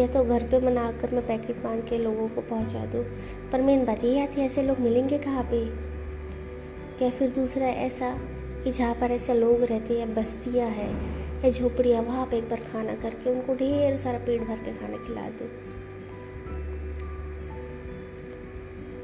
या 0.02 0.08
तो 0.08 0.24
घर 0.24 0.44
पे 0.44 0.60
बनाकर 0.60 1.16
मैं 1.16 1.28
पैकेट 1.28 1.58
बाँध 1.58 1.90
के 1.90 1.98
लोगों 1.98 2.30
को 2.30 2.42
पहुँचा 2.42 2.86
दूँ। 2.86 3.04
पर 3.52 3.62
मेन 3.62 3.86
बात 3.86 4.04
यही 4.04 4.22
आती 4.22 4.40
है, 4.42 4.46
ऐसे 4.46 4.64
लोग 4.64 4.80
मिलेंगे 4.80 5.18
कहाँ 5.18 5.44
पे? 5.44 5.66
क्या 6.98 7.10
फिर 7.10 7.30
दूसरा 7.30 7.68
ऐसा 7.68 8.20
कि 8.64 8.72
जहाँ 8.72 8.96
पर 8.96 9.12
ऐसे 9.12 9.34
लोग 9.34 9.64
रहते 9.64 10.00
हैं, 10.00 10.16
बस्तियाँ 10.16 10.70
हैं, 10.70 11.22
या 11.44 11.52
झोपड़ियाँ, 11.52 12.02
वहाँ 12.02 12.26
पर 12.26 12.34
एक 12.34 12.50
बार 12.50 12.60
खाना 12.60 12.96
करके 12.96 13.30
उनको 13.30 13.56
ढेर 13.56 13.98
सारा 13.98 14.20
पेट 14.20 14.42
भर 14.42 14.56
के 14.56 14.74
खाना 14.74 14.98
खिला 14.98 15.22
दो। 15.22 15.46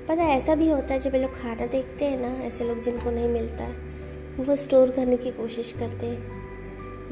पता 0.08 0.24
ऐसा 0.24 0.56
भी 0.56 0.70
होता 0.70 0.94
है, 0.94 1.00
जब 1.00 1.16
ये 1.16 1.22
लोग 1.22 1.42
खाना 1.42 1.66
देखते 1.66 2.06
हैं 2.06 2.22
ना, 2.22 2.44
ऐसे 2.44 2.66
लोग 2.66 2.80
जिनको 2.80 3.12
नहीं 3.12 3.28
मिलता, 3.28 3.76
वो 4.40 4.56
स्टोर 4.56 4.92
करने 4.92 5.18
की 5.18 5.32
कोशिश 5.32 5.72
करते 5.72 6.06
हैं। 6.06 6.38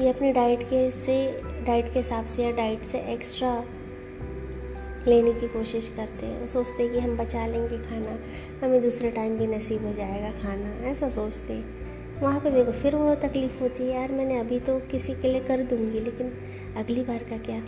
ये 0.00 0.08
अपनी 0.08 0.32
डाइट 0.32 0.62
के 0.62 0.90
से, 0.90 1.40
डाइट 1.66 1.92
के 1.92 1.98
हिसाब 1.98 2.26
से 2.26 2.44
या 2.44 2.50
डाइट 2.50 2.82
से 2.82 2.98
एक्स्ट्रा 2.98 3.64
लेने 5.08 5.32
की 5.32 5.48
कोशिश 5.48 5.92
करते 5.96 6.26
हैं। 6.26 6.40
वो 6.40 6.46
सोचते 6.46 6.82
हैं 6.82 6.92
कि 6.92 6.98
हम 6.98 7.16
बचा 7.16 7.46
लेंगे 7.46 7.78
खाना, 7.78 8.18
हमें 8.66 8.82
दूसरे 8.82 9.10
टाइम 9.10 9.38
भी 9.38 9.46
नसीब 9.46 9.86
हो 9.86 9.92
जाएगा 9.92 10.30
खाना, 10.30 10.88
ऐसा 10.88 11.08
सोचते 11.08 11.52
हैं। 11.52 11.75
वहाँ 12.22 12.40
पर 12.40 12.64
को 12.64 12.72
फिर 12.72 12.94
वो 12.96 13.14
तकलीफ़ 13.14 13.60
होती 13.60 13.82
है, 13.82 13.94
यार, 13.94 14.12
मैंने 14.12 14.38
अभी 14.38 14.58
तो 14.60 14.78
किसी 14.90 15.14
के 15.14 15.28
लिए 15.28 15.40
कर 15.40 15.62
दूँगी, 15.62 16.00
लेकिन 16.00 16.32
अगली 16.76 17.02
बार 17.02 17.24
का 17.30 17.36
क्या? 17.38 17.60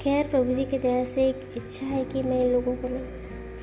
खैर, 0.00 0.28
प्रभु 0.28 0.52
जी 0.52 0.64
की 0.64 0.78
दया 0.78 1.04
से 1.04 1.28
एक 1.28 1.54
इच्छा 1.56 1.86
है 1.86 2.04
कि 2.04 2.22
मैं 2.22 2.44
लोगों 2.52 2.74
को 2.76 2.88
ना, 2.88 3.00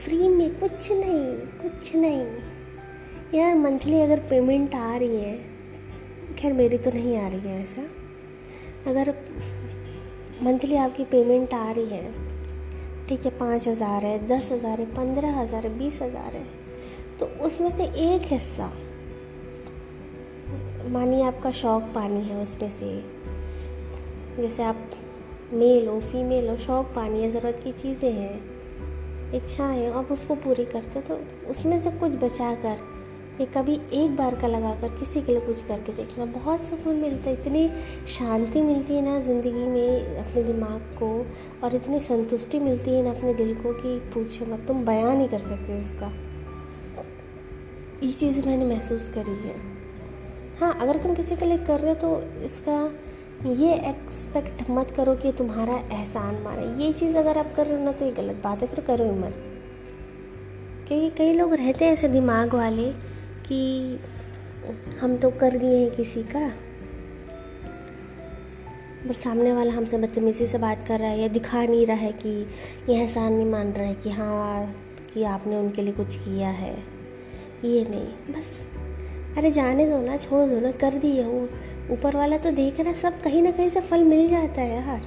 फ्री 0.04 0.28
में 0.28 0.50
कुछ 0.60 0.92
नहीं 0.92 1.36
कुछ 1.62 1.96
नहीं। 1.96 3.40
यार, 3.40 3.56
मंथली 3.56 4.02
अगर 4.02 4.20
पेमेंट 4.20 4.76
आ 4.76 4.96
रही 4.96 5.22
है, 5.22 5.38
खैर, 6.36 6.54
मेरी 6.54 6.78
तो 6.78 6.92
नहीं 6.92 7.18
आ 7.18 7.28
रही 7.28 7.50
है 7.50 7.62
ऐसा 7.62 7.82
अगर 8.88 9.14
मंथली 10.44 10.76
आपकी 10.76 11.04
पेमेंट 11.04 11.54
आ 11.54 11.72
रही 11.72 11.86
है, 11.86 12.12
ठीक 13.10 13.26
है, 13.26 13.32
पाँच 13.40 13.68
हज़ार 13.68 14.06
है, 14.06 14.28
दस 14.28 14.52
हज़ार 14.52 14.80
है, 14.80 14.86
पंद्रह 14.86 15.40
हज़ार 15.40 15.68
है, 15.68 15.78
बीस 15.80 16.02
हज़ार 16.02 16.36
है 16.36 16.46
तो 17.20 17.26
उसमें 17.46 17.70
से 17.70 17.84
एक 17.84 18.32
हिस्सा 18.32 18.72
मानिए 20.90 21.24
आपका 21.24 21.52
शौक 21.52 21.84
पानी 21.96 22.22
है 22.22 22.42
उसमें 22.42 22.70
से। 22.70 22.88
जैसे 24.38 24.64
आप 24.64 24.92
मेल 25.54 25.88
हो 25.88 26.00
फीमेल 26.02 26.50
हो, 26.50 26.56
शौक 26.58 26.86
पानी 26.86 27.22
है, 27.22 27.30
ज़रूरत 27.30 27.60
की 27.64 27.72
चीज़ें 27.74 28.12
हैं, 28.12 29.32
इच्छा 29.34 29.66
है, 29.66 29.92
आप 29.94 30.12
उसको 30.12 30.36
पूरी 30.36 30.66
करते 30.66 31.00
हो 31.00 31.02
तो 31.08 31.50
उसमें 31.50 31.78
से 31.80 31.92
कुछ 31.92 32.16
बचा 32.16 32.54
कर 32.56 32.88
ये 33.40 33.46
कभी 33.48 33.80
एक 33.94 34.16
बार 34.16 34.36
का 34.36 34.48
लगा 34.48 34.74
कर 34.76 34.98
किसी 34.98 35.22
के 35.22 35.32
लिए 35.32 35.42
कुछ 35.42 35.62
करके 35.62 35.94
देखना, 35.94 36.26
बहुत 36.26 36.64
सुकून 36.64 36.96
मिलता 36.96 37.30
है, 37.30 37.34
इतनी 37.34 37.70
शांति 38.08 38.62
मिलती 38.62 38.96
है 38.96 39.02
ना 39.02 39.20
ज़िंदगी 39.20 39.66
में 39.66 40.18
अपने 40.18 40.44
दिमाग 40.44 40.80
को, 41.00 41.12
और 41.64 41.76
इतनी 41.76 42.00
संतुष्टि 42.00 42.60
मिलती 42.60 42.92
है 42.92 43.04
ना 43.04 43.12
अपने 43.12 43.34
दिल 43.34 43.54
को 43.56 43.74
कि 43.74 43.98
पूछो 44.14 44.46
मत, 44.46 44.66
तुम 44.68 44.86
बयान 44.86 45.18
नहीं 45.18 45.30
कर 45.30 45.40
सकते 45.40 45.80
इसका। 45.80 46.12
ये 48.04 48.12
चीज़ 48.12 48.46
मैंने 48.48 48.66
महसूस 48.66 49.10
करी 49.10 49.38
है। 49.48 49.79
हाँ 50.60 50.74
अगर 50.82 50.98
तुम 50.98 51.14
किसी 51.16 51.36
के 51.36 51.46
लिए 51.46 51.58
कर 51.58 51.80
रहे 51.80 51.90
हो 51.90 51.96
तो 51.98 52.44
इसका 52.44 52.80
ये 53.48 53.74
एक्सपेक्ट 53.90 54.70
मत 54.70 54.92
करो 54.92 55.16
कि 55.16 55.32
तुम्हारा 55.32 55.76
एहसान 55.92 56.42
मारे। 56.44 56.66
ये 56.84 56.92
चीज़ 56.94 57.18
अगर 57.18 57.38
आप 57.38 57.54
कर 57.56 57.68
रहे 57.68 57.78
हो 57.78 57.84
ना 57.86 57.92
तो 57.92 58.06
ये 58.06 58.12
गलत 58.12 58.42
बात 58.44 58.62
है, 58.62 58.68
फिर 58.68 58.84
करो 58.86 59.06
ही 59.06 59.12
मत। 59.12 59.34
क्योंकि 60.88 61.10
कई 61.18 61.34
लोग 61.34 61.54
रहते 61.54 61.86
हैं 61.86 61.92
ऐसे 61.94 62.08
दिमाग 62.08 62.56
वाले 62.56 62.92
कि 63.46 64.00
हम 65.02 65.16
तो 65.18 65.30
कर 65.32 65.58
दिए 65.58 65.78
हैं 65.78 65.90
किसी 65.92 66.24
का, 66.26 66.48
पर 69.08 69.14
सामने 69.14 69.52
वाला 69.54 69.74
हमसे 69.74 69.98
बदतमीज़ी 69.98 70.46
से 70.46 70.58
बात 70.58 70.86
कर 70.88 71.00
रहा 71.00 71.10
है 71.10 71.20
या 71.20 71.28
दिखा 71.30 71.64
नहीं 71.64 71.86
रहा 71.86 71.98
है 71.98 72.12
कि 72.14 72.30
ये 72.30 72.96
एहसान 72.96 73.34
नहीं 73.34 73.46
मान 73.46 73.72
रहा 73.74 73.86
है 73.86 73.96
कि 73.96 74.10
हाँ 74.10 74.72
कि 75.14 75.24
आपने 75.26 75.56
उनके 75.56 75.82
लिए 75.82 75.94
कुछ 75.94 76.16
किया 76.18 76.50
है। 76.50 76.74
ये 77.66 77.86
नहीं, 77.90 78.34
बस 78.34 78.52
अरे 79.40 79.52
जाने 79.52 79.90
दो 79.90 80.02
ना, 80.02 80.18
छोड़ 80.18 80.50
दो 80.50 80.60
ना, 80.60 80.72
कर 80.72 80.94
दिए 80.94 81.24
वो। 81.24 81.50
ऊपर 81.94 82.16
वाला 82.16 82.38
तो 82.38 82.52
देख 82.52 82.80
रहा 82.80 82.94
सब 82.94 83.22
कहीं 83.22 83.42
ना 83.42 83.52
कहीं 83.52 83.70
से 83.70 83.82
फल 83.82 84.04
मिल 84.04 84.28
जाता 84.28 84.62
है 84.62 84.88
यार। 84.88 85.02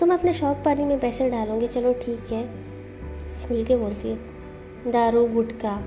तुम 0.00 0.14
अपने 0.14 0.32
शौक 0.32 0.56
पानी 0.56 0.84
में 0.84 1.00
पैसे 1.00 1.30
डालोगे, 1.30 1.68
चलो 1.68 1.92
ठीक 1.92 2.32
है। 2.32 2.48
खुल 3.48 3.64
के 3.64 3.76
बोलती 3.76 4.10
हो। 4.10 4.18
दारू, 4.90 5.26
गुटखा, 5.26 5.82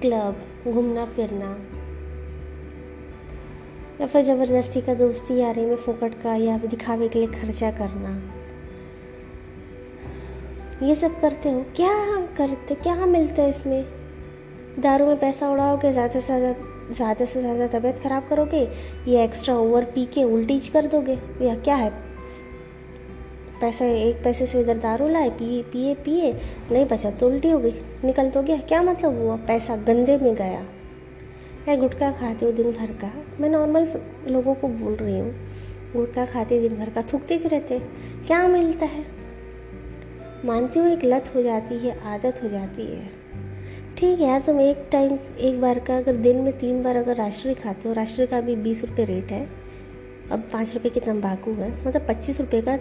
क्लब, 0.00 0.42
घूमना, 0.68 1.06
फिरना। 1.06 1.58
या 4.00 4.06
फिर 4.06 4.22
ज़बरदस्ती 4.22 4.80
का 4.80 4.94
दोस्ती, 4.94 5.38
यारी 5.38 5.60
में 5.60 5.76
फोकट 5.76 6.22
का, 6.22 6.34
या 6.34 6.58
दिखावे 6.58 7.08
के 7.08 7.18
लिए 7.18 7.28
खर्चा 7.28 7.70
करना। 7.70 8.32
ये 10.86 10.94
सब 10.94 11.20
करते 11.20 11.50
हो? 11.50 11.64
क्या 11.76 12.16
करते, 12.16 12.74
क्या 12.74 13.06
मिलता 13.06 13.42
है 13.42 13.48
इसमें? 13.48 14.01
दारू 14.80 15.06
में 15.06 15.18
पैसा 15.20 15.50
उड़ाओगे, 15.50 15.92
ज़्यादा 15.92 16.20
से 16.20 16.38
ज़्यादा 16.38 16.94
ज़्यादा 16.94 17.24
से 17.24 17.40
ज़्यादा 17.40 17.66
तबीयत 17.68 17.98
ख़राब 17.98 18.26
करोगे, 18.28 18.68
या 19.08 19.22
एक्स्ट्रा 19.22 19.54
ओवर 19.56 19.84
पी 19.84 20.04
के 20.04 20.24
उल्टीज 20.24 20.68
कर 20.68 20.86
दोगे, 20.86 21.18
या 21.42 21.54
क्या 21.54 21.74
है? 21.74 21.90
पैसा, 23.60 23.84
एक 23.84 24.22
पैसे 24.24 24.46
से 24.46 24.60
इधर 24.60 24.78
दारू 24.78 25.08
लाए, 25.08 25.30
पिए 25.30 25.62
पिए 25.62 25.94
पिए, 25.94 26.32
नहीं 26.72 26.84
बचा 26.86 27.10
तो 27.10 27.28
उल्टी 27.28 27.50
हो 27.50 27.58
गई, 27.58 27.74
निकल 28.04 28.30
तो 28.30 28.42
गया। 28.42 28.56
क्या 28.58 28.82
मतलब 28.82 29.18
हुआ? 29.18 29.36
पैसा 29.36 29.76
गंदे 29.76 30.18
में 30.18 30.34
गया। 30.34 30.66
या 31.68 31.76
गुटखा 31.76 32.10
खाते 32.10 32.46
हो 32.46 32.52
दिन 32.52 32.72
भर 32.72 32.92
का। 32.94 33.12
मैं 33.40 33.48
नॉर्मल 33.48 33.88
लोगों 34.26 34.54
को 34.54 34.68
बोल 34.68 34.94
रही 34.94 35.18
हूँ, 35.18 35.34
गुटखा 35.96 36.24
खाते 36.24 36.60
दिन 36.60 36.76
भर 36.76 36.90
का, 36.90 37.02
थूकते 37.02 37.38
ज 37.38 37.46
रहते। 37.46 37.78
क्या 38.26 38.46
मिलता 38.48 38.86
है? 38.86 39.04
मानती 40.44 40.78
हूँ 40.78 40.88
एक 40.88 41.04
लत 41.04 41.32
हो 41.34 41.42
जाती 41.42 41.78
है, 41.78 41.98
आदत 42.04 42.42
हो 42.42 42.48
जाती 42.48 42.86
है। 42.86 43.21
ठीक 44.02 44.20
है 44.20 44.26
यार, 44.26 44.40
तुम 44.40 44.60
एक 44.60 44.78
टाइम 44.92 45.12
एक 45.38 45.60
बार 45.60 45.78
का 45.78 45.96
अगर 45.96 46.16
दिन 46.16 46.36
में 46.36 46.52
तीन 46.58 46.82
बार 46.82 46.96
अगर 46.96 47.16
राष्ट्रीय 47.16 47.54
खाते 47.54 47.88
हो 47.88 47.94
राष्ट्रीय 47.94 48.26
का 48.26 48.38
अभी 48.38 48.56
बीस 48.56 48.82
रुपये 48.84 49.04
रेट 49.04 49.30
है। 49.32 49.46
अब 50.32 50.48
पाँच 50.52 50.72
रुपये 50.74 50.90
की 50.90 51.00
तंबाकू 51.00 51.52
है 51.52 51.70
मतलब 51.86 52.06
पच्चीस 52.08 52.40
रुपये 52.40 52.60
का 52.62 52.76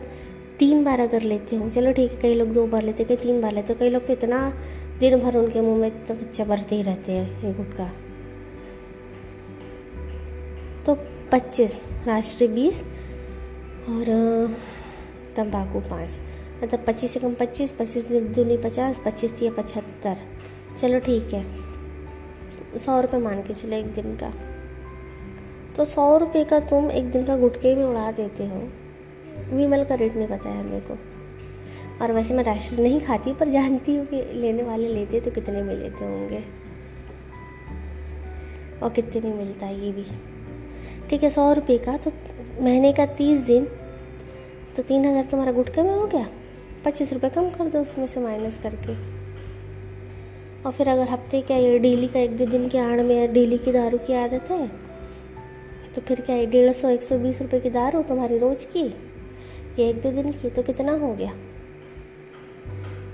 तीन 0.59 0.83
बार 0.83 0.99
अगर 0.99 1.21
लेते 1.21 1.55
हो, 1.55 1.69
चलो 1.69 1.91
ठीक 1.91 2.11
है, 2.11 2.17
कई 2.17 2.35
लोग 2.35 2.53
दो 2.53 2.65
बार 2.67 2.83
लेते, 2.83 3.03
कई 3.03 3.15
तीन 3.15 3.41
बार 3.41 3.53
लेते 3.53 3.73
कई 3.73 3.89
लोग 3.89 4.05
तो 4.07 4.13
इतना 4.13 4.39
दिन 4.99 5.19
भर 5.19 5.37
उनके 5.37 5.61
मुँह 5.61 5.77
में 5.77 6.05
तो 6.05 6.15
चबरते 6.25 6.75
ही 6.75 6.81
रहते 6.81 7.11
हैं 7.11 7.43
ये 7.43 7.53
गुटका 7.53 7.91
तो 10.85 10.97
पच्चीस 11.31 11.79
राष्ट्रीय 12.07 12.49
बीस 12.49 12.83
और 13.89 14.05
तंबाकू 15.37 15.79
पाँच। 15.89 16.17
मतलब 16.63 16.85
पच्चीस 16.87 17.11
से 17.11 17.19
कम 17.19 17.33
पच्चीस 17.35 17.71
पच्चीस 17.71 18.11
दूनी 18.11 18.57
पचास, 18.57 19.01
पच्चीस 19.05 19.31
दिया 19.31 19.51
पचहत्तर। 19.51 20.29
चलो 20.79 20.99
ठीक 20.99 21.33
है। 21.33 21.45
सौ 22.79 22.99
रुपये 23.01 23.19
मान 23.19 23.41
के 23.41 23.53
चलो 23.53 23.75
एक 23.75 23.93
दिन 23.93 24.15
का। 24.15 24.31
तो 25.75 25.85
सौ 25.85 26.17
रुपये 26.17 26.43
का 26.43 26.59
तुम 26.59 26.89
एक 26.91 27.11
दिन 27.11 27.25
का 27.25 27.37
गुटके 27.37 27.75
में 27.75 27.83
उड़ा 27.83 28.11
देते 28.11 28.47
हो। 28.47 28.59
विमल 29.55 29.83
का 29.83 29.95
रेट 29.95 30.15
नहीं 30.15 30.27
पता 30.27 30.49
है 30.49 30.63
मेरे 30.63 30.79
को। 30.79 30.97
और 32.01 32.11
वैसे 32.11 32.33
मैं 32.33 32.43
राशन 32.43 32.81
नहीं 32.81 32.99
खाती, 33.01 33.33
पर 33.33 33.49
जानती 33.49 33.95
हूँ 33.95 34.05
कि 34.05 34.21
लेने 34.33 34.63
वाले 34.63 34.87
लेते 34.87 35.19
तो 35.19 35.31
कितने 35.31 35.61
में 35.61 35.75
लेते 35.75 36.05
होंगे। 36.05 36.43
और 38.83 38.89
कितने 38.89 39.21
में 39.21 39.37
मिलता 39.37 39.65
है 39.65 39.85
ये 39.85 39.91
भी। 39.91 40.05
ठीक 41.09 41.23
है, 41.23 41.29
सौ 41.29 41.51
रुपये 41.53 41.77
का 41.77 41.97
तो 41.97 42.11
महीने 42.61 42.93
का 42.93 43.05
तीस 43.05 43.39
दिन। 43.39 43.65
तो 44.75 44.83
तीन 44.83 45.05
हज़ार 45.05 45.23
तुम्हारा 45.23 45.51
गुटके 45.51 45.83
में 45.83 45.93
हो 45.93 46.07
गया? 46.07 46.27
पच्चीस 46.85 47.13
रुपये 47.13 47.29
कम 47.29 47.49
कर 47.49 47.67
दो 47.67 47.79
उसमें 47.79 48.07
से 48.07 48.19
माइनस 48.19 48.57
करके। 48.57 49.20
और 50.65 50.71
फिर 50.71 50.89
अगर 50.89 51.09
हफ़्ते 51.09 51.41
क्या 51.41 51.57
ये 51.57 51.79
डेली 51.79 52.07
का 52.07 52.19
एक 52.19 52.37
दो 52.37 52.45
दिन 52.45 52.69
के 52.69 52.77
आड़ 52.77 53.01
में 53.01 53.33
डेली 53.33 53.57
की 53.57 53.71
दारू 53.71 53.97
की 53.97 54.13
आदत 54.13 54.51
है 54.51 54.67
तो 55.95 56.01
फिर 56.01 56.21
क्या 56.21 56.35
है 56.35 56.45
डेढ़ 56.45 56.71
सौ, 56.71 56.89
एक 56.89 57.03
सौ 57.03 57.17
बीस 57.17 57.41
रुपये 57.41 57.59
की 57.59 57.69
दारू 57.69 58.01
तुम्हारी 58.01 58.37
रोज़ 58.37 58.65
की? 58.65 58.85
या 59.79 59.89
एक 59.89 60.01
दो 60.01 60.11
दिन 60.11 60.31
की 60.31 60.49
तो 60.49 60.63
कितना 60.63 60.97
हो 60.97 61.13
गया? 61.13 61.31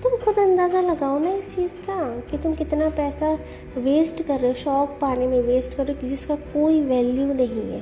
तुम 0.04 0.18
खुद 0.18 0.40
अंदाज़ा 0.40 0.82
लगाओ 0.82 1.20
ना 1.20 1.32
इस 1.32 1.56
चीज़ 1.56 1.74
का 1.74 2.20
कि 2.20 2.38
तुम 2.38 2.54
कितना 2.54 2.90
पैसा 2.90 3.40
वेस्ट 3.78 4.24
कर 4.24 4.40
रहे 4.40 4.48
हो, 4.48 4.56
शौक 4.56 4.98
पाने 5.02 5.28
में 5.28 5.40
वेस्ट 5.42 5.78
कर 5.78 5.88
रहे 5.88 6.02
हो 6.02 6.08
जिसका 6.08 6.36
कोई 6.36 6.82
वैल्यू 6.82 7.34
नहीं 7.34 7.72
है। 7.72 7.82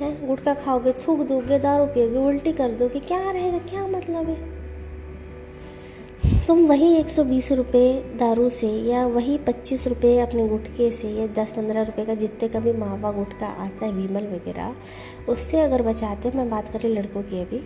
हैं? 0.00 0.26
गुटखा 0.26 0.54
खाओगे, 0.54 0.92
थूक 0.92 1.18
दोगे, 1.18 1.58
दारू 1.58 1.86
पियोगे, 1.86 2.18
उल्टी 2.18 2.52
कर 2.52 2.70
दोगे, 2.70 3.00
क्या 3.00 3.30
रहेगा, 3.30 3.58
क्या 3.58 3.86
मतलब 3.86 4.28
है? 4.28 4.59
तुम 6.50 6.64
वही 6.66 6.86
एक 6.94 7.08
सौ 7.08 7.22
बीस 7.24 7.50
रुपये 7.52 7.92
दारू 8.18 8.48
से 8.48 8.68
या 8.84 9.04
वही 9.06 9.36
पच्चीस 9.38 9.86
रुपये 9.88 10.18
अपने 10.20 10.46
गुटके 10.48 10.90
से 10.90 11.08
या 11.10 11.26
दस 11.34 11.52
पंद्रह 11.52 11.82
रुपये 11.82 12.04
का 12.06 12.14
जितने 12.14 12.48
का 12.48 12.60
भी 12.60 12.72
मावा 12.72 13.12
गुटका 13.12 13.46
आता 13.46 13.84
है, 13.86 13.92
विमल 13.92 14.26
वगैरह, 14.26 14.74
उससे 15.28 15.60
अगर 15.60 15.82
बचाते 15.82 16.28
हो, 16.28 16.38
मैं 16.38 16.48
बात 16.50 16.68
कर 16.68 16.80
रही 16.80 16.92
लड़कों 16.94 17.22
की 17.22 17.40
अभी। 17.40 17.62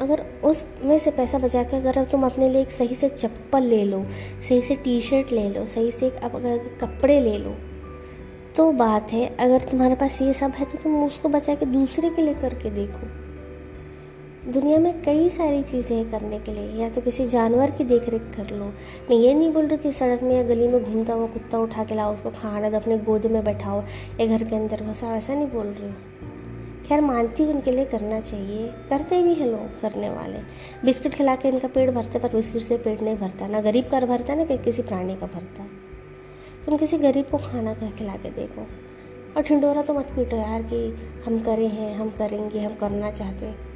अगर 0.00 0.24
उस 0.44 0.64
में 0.82 0.98
से 0.98 1.10
पैसा 1.10 1.38
बचा 1.38 1.62
के 1.62 1.76
अगर 1.76 2.02
तुम 2.04 2.26
अपने 2.26 2.48
लिए 2.48 2.62
एक 2.62 2.72
सही 2.72 2.94
से 2.94 3.08
चप्पल 3.08 3.62
ले 3.64 3.84
लो, 3.84 4.02
सही 4.48 4.60
से 4.62 4.76
टी 4.76 5.00
शर्ट 5.00 5.32
ले 5.32 5.48
लो, 5.50 5.66
सही 5.66 5.90
से 5.90 6.10
अब 6.10 6.36
अगर 6.36 6.58
कपड़े 6.80 7.20
ले 7.20 7.38
लो 7.38 7.54
तो 8.56 8.70
बात 8.72 9.12
है, 9.12 9.26
अगर 9.36 9.68
तुम्हारे 9.70 9.94
पास 9.94 10.20
ये 10.22 10.32
सब 10.32 10.50
है 10.50 10.64
तो 10.64 10.78
तुम 10.78 11.02
उसको 11.04 11.28
बचा 11.28 11.54
के 11.54 11.66
दूसरे 11.68 12.10
के 12.10 12.22
लिए 12.22 12.34
करके 12.34 12.70
देखो। 12.70 13.27
दुनिया 14.48 14.78
में 14.78 15.02
कई 15.02 15.28
सारी 15.28 15.62
चीज़ें 15.62 15.96
हैं 15.96 16.10
करने 16.10 16.38
के 16.38 16.52
लिए। 16.52 16.82
या 16.82 16.90
तो 16.90 17.00
किसी 17.00 17.26
जानवर 17.26 17.70
की 17.70 17.84
देख 17.84 18.08
रेख 18.08 18.22
कर 18.22 18.56
लो। 18.56 18.64
मैं 19.10 19.16
ये 19.16 19.34
नहीं 19.34 19.52
बोल 19.52 19.66
रही 19.66 19.78
कि 19.78 19.92
सड़क 19.92 20.22
में 20.22 20.36
या 20.36 20.42
गली 20.42 20.68
में 20.68 20.84
घूमता 20.84 21.14
हुआ 21.14 21.26
कुत्ता 21.26 21.58
उठा 21.58 21.84
के 21.84 21.94
लाओ, 21.94 22.14
उसको 22.14 22.30
खाना 22.30 22.70
दो, 22.70 22.76
अपने 22.76 22.98
गोद 22.98 23.26
में 23.26 23.44
बैठाओ 23.44 23.84
या 24.20 24.26
घर 24.26 24.44
के 24.44 24.56
अंदर 24.56 24.84
घुसाओ 24.84 25.10
ऐसा 25.10 25.34
नहीं 25.34 25.46
बोल 25.46 25.66
रही 25.66 25.88
हूँ। 25.88 25.96
खैर, 26.88 27.00
मानती 27.00 27.42
हूँ 27.42 27.52
उनके 27.52 27.70
लिए 27.70 27.84
करना 27.84 28.20
चाहिए। 28.20 28.68
करते 28.90 29.22
भी 29.22 29.34
हैं 29.34 29.46
लोग, 29.46 29.80
करने 29.80 30.10
वाले। 30.10 30.38
बिस्किट 30.84 31.14
खिला 31.14 31.36
के 31.36 31.48
इनका 31.48 31.68
पेट 31.68 31.90
भरते 31.90 32.18
पर 32.18 32.28
बिस्किट 32.28 32.62
से 32.62 32.76
पेट 32.76 33.02
नहीं 33.02 33.16
भरता। 33.16 33.46
ना 33.46 33.60
गरीब 33.60 33.84
का 33.84 34.00
भरता, 34.00 34.34
ना 34.34 34.44
किसी 34.44 34.82
प्राणी 34.82 35.16
का 35.16 35.26
भरता। 35.26 35.66
तुम 36.66 36.76
किसी 36.76 36.98
गरीब 36.98 37.24
को 37.24 37.38
खाना 37.38 37.74
खिला 37.74 38.12
के 38.12 38.30
देखो। 38.30 38.66
और 39.36 39.42
ठिंडोरा 39.42 39.82
तो 39.82 39.94
मत 39.94 40.04
पीटो 40.04 40.36
यार 40.36 40.62
कि 40.62 40.96
हम 41.26 41.40
करें 41.40 41.68
हैं, 41.68 41.96
हम 41.96 42.10
करेंगे, 42.10 42.60
हम 42.60 42.74
करना 42.74 43.10
चाहते 43.10 43.46
हैं। 43.46 43.67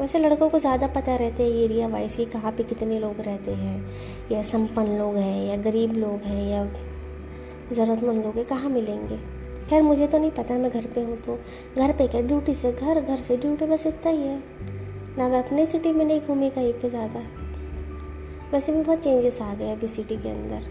वैसे 0.00 0.18
लड़कों 0.18 0.48
को 0.48 0.58
ज़्यादा 0.58 0.86
पता 0.86 1.16
रहते 1.16 1.42
हैं 1.42 1.50
एरिया 1.50 1.88
वाइज 1.88 2.16
कि 2.16 2.24
कहाँ 2.24 2.52
पे 2.52 2.62
कितने 2.62 2.98
लोग 3.00 3.20
रहते 3.20 3.50
हैं, 3.50 3.90
या 4.32 4.42
संपन्न 4.42 4.98
लोग 4.98 5.16
हैं, 5.16 5.46
या 5.46 5.56
गरीब 5.56 5.92
लोग 5.92 6.20
हैं, 6.20 6.50
या 6.50 6.64
ज़रूरतमंद 7.72 8.24
लोग 8.24 8.36
हैं 8.36 8.44
कहाँ 8.44 8.70
मिलेंगे? 8.70 9.16
खैर, 9.70 9.82
मुझे 9.82 10.06
तो 10.06 10.18
नहीं 10.18 10.30
पता, 10.30 10.54
मैं 10.54 10.70
घर 10.70 10.86
पे 10.86 11.00
हूँ 11.00 11.16
तो 11.16 11.38
घर 11.78 11.92
पे 11.92 12.08
क्या? 12.08 12.20
ड्यूटी 12.20 12.54
से 12.54 12.72
घर 12.72 13.00
घर 13.00 13.16
से 13.16 13.36
ड्यूटी, 13.36 13.66
बस 13.66 13.86
इतना 13.86 14.12
ही 14.12 14.22
है। 14.22 14.42
ना 15.18 15.28
मैं 15.28 15.42
अपने 15.42 15.66
सिटी 15.66 15.92
में, 15.92 16.04
नहीं 16.04 16.20
घूमी 16.20 16.50
कहीं 16.50 16.72
पे 16.72 16.88
ज़्यादा। 16.88 17.20
वैसे 18.52 18.72
भी 18.72 18.82
बहुत 18.82 18.98
चेंजेस 18.98 19.42
आ 19.42 19.54
गए 19.54 19.72
अभी 19.72 19.88
सिटी 19.88 20.16
के 20.16 20.28
अंदर। 20.28 20.70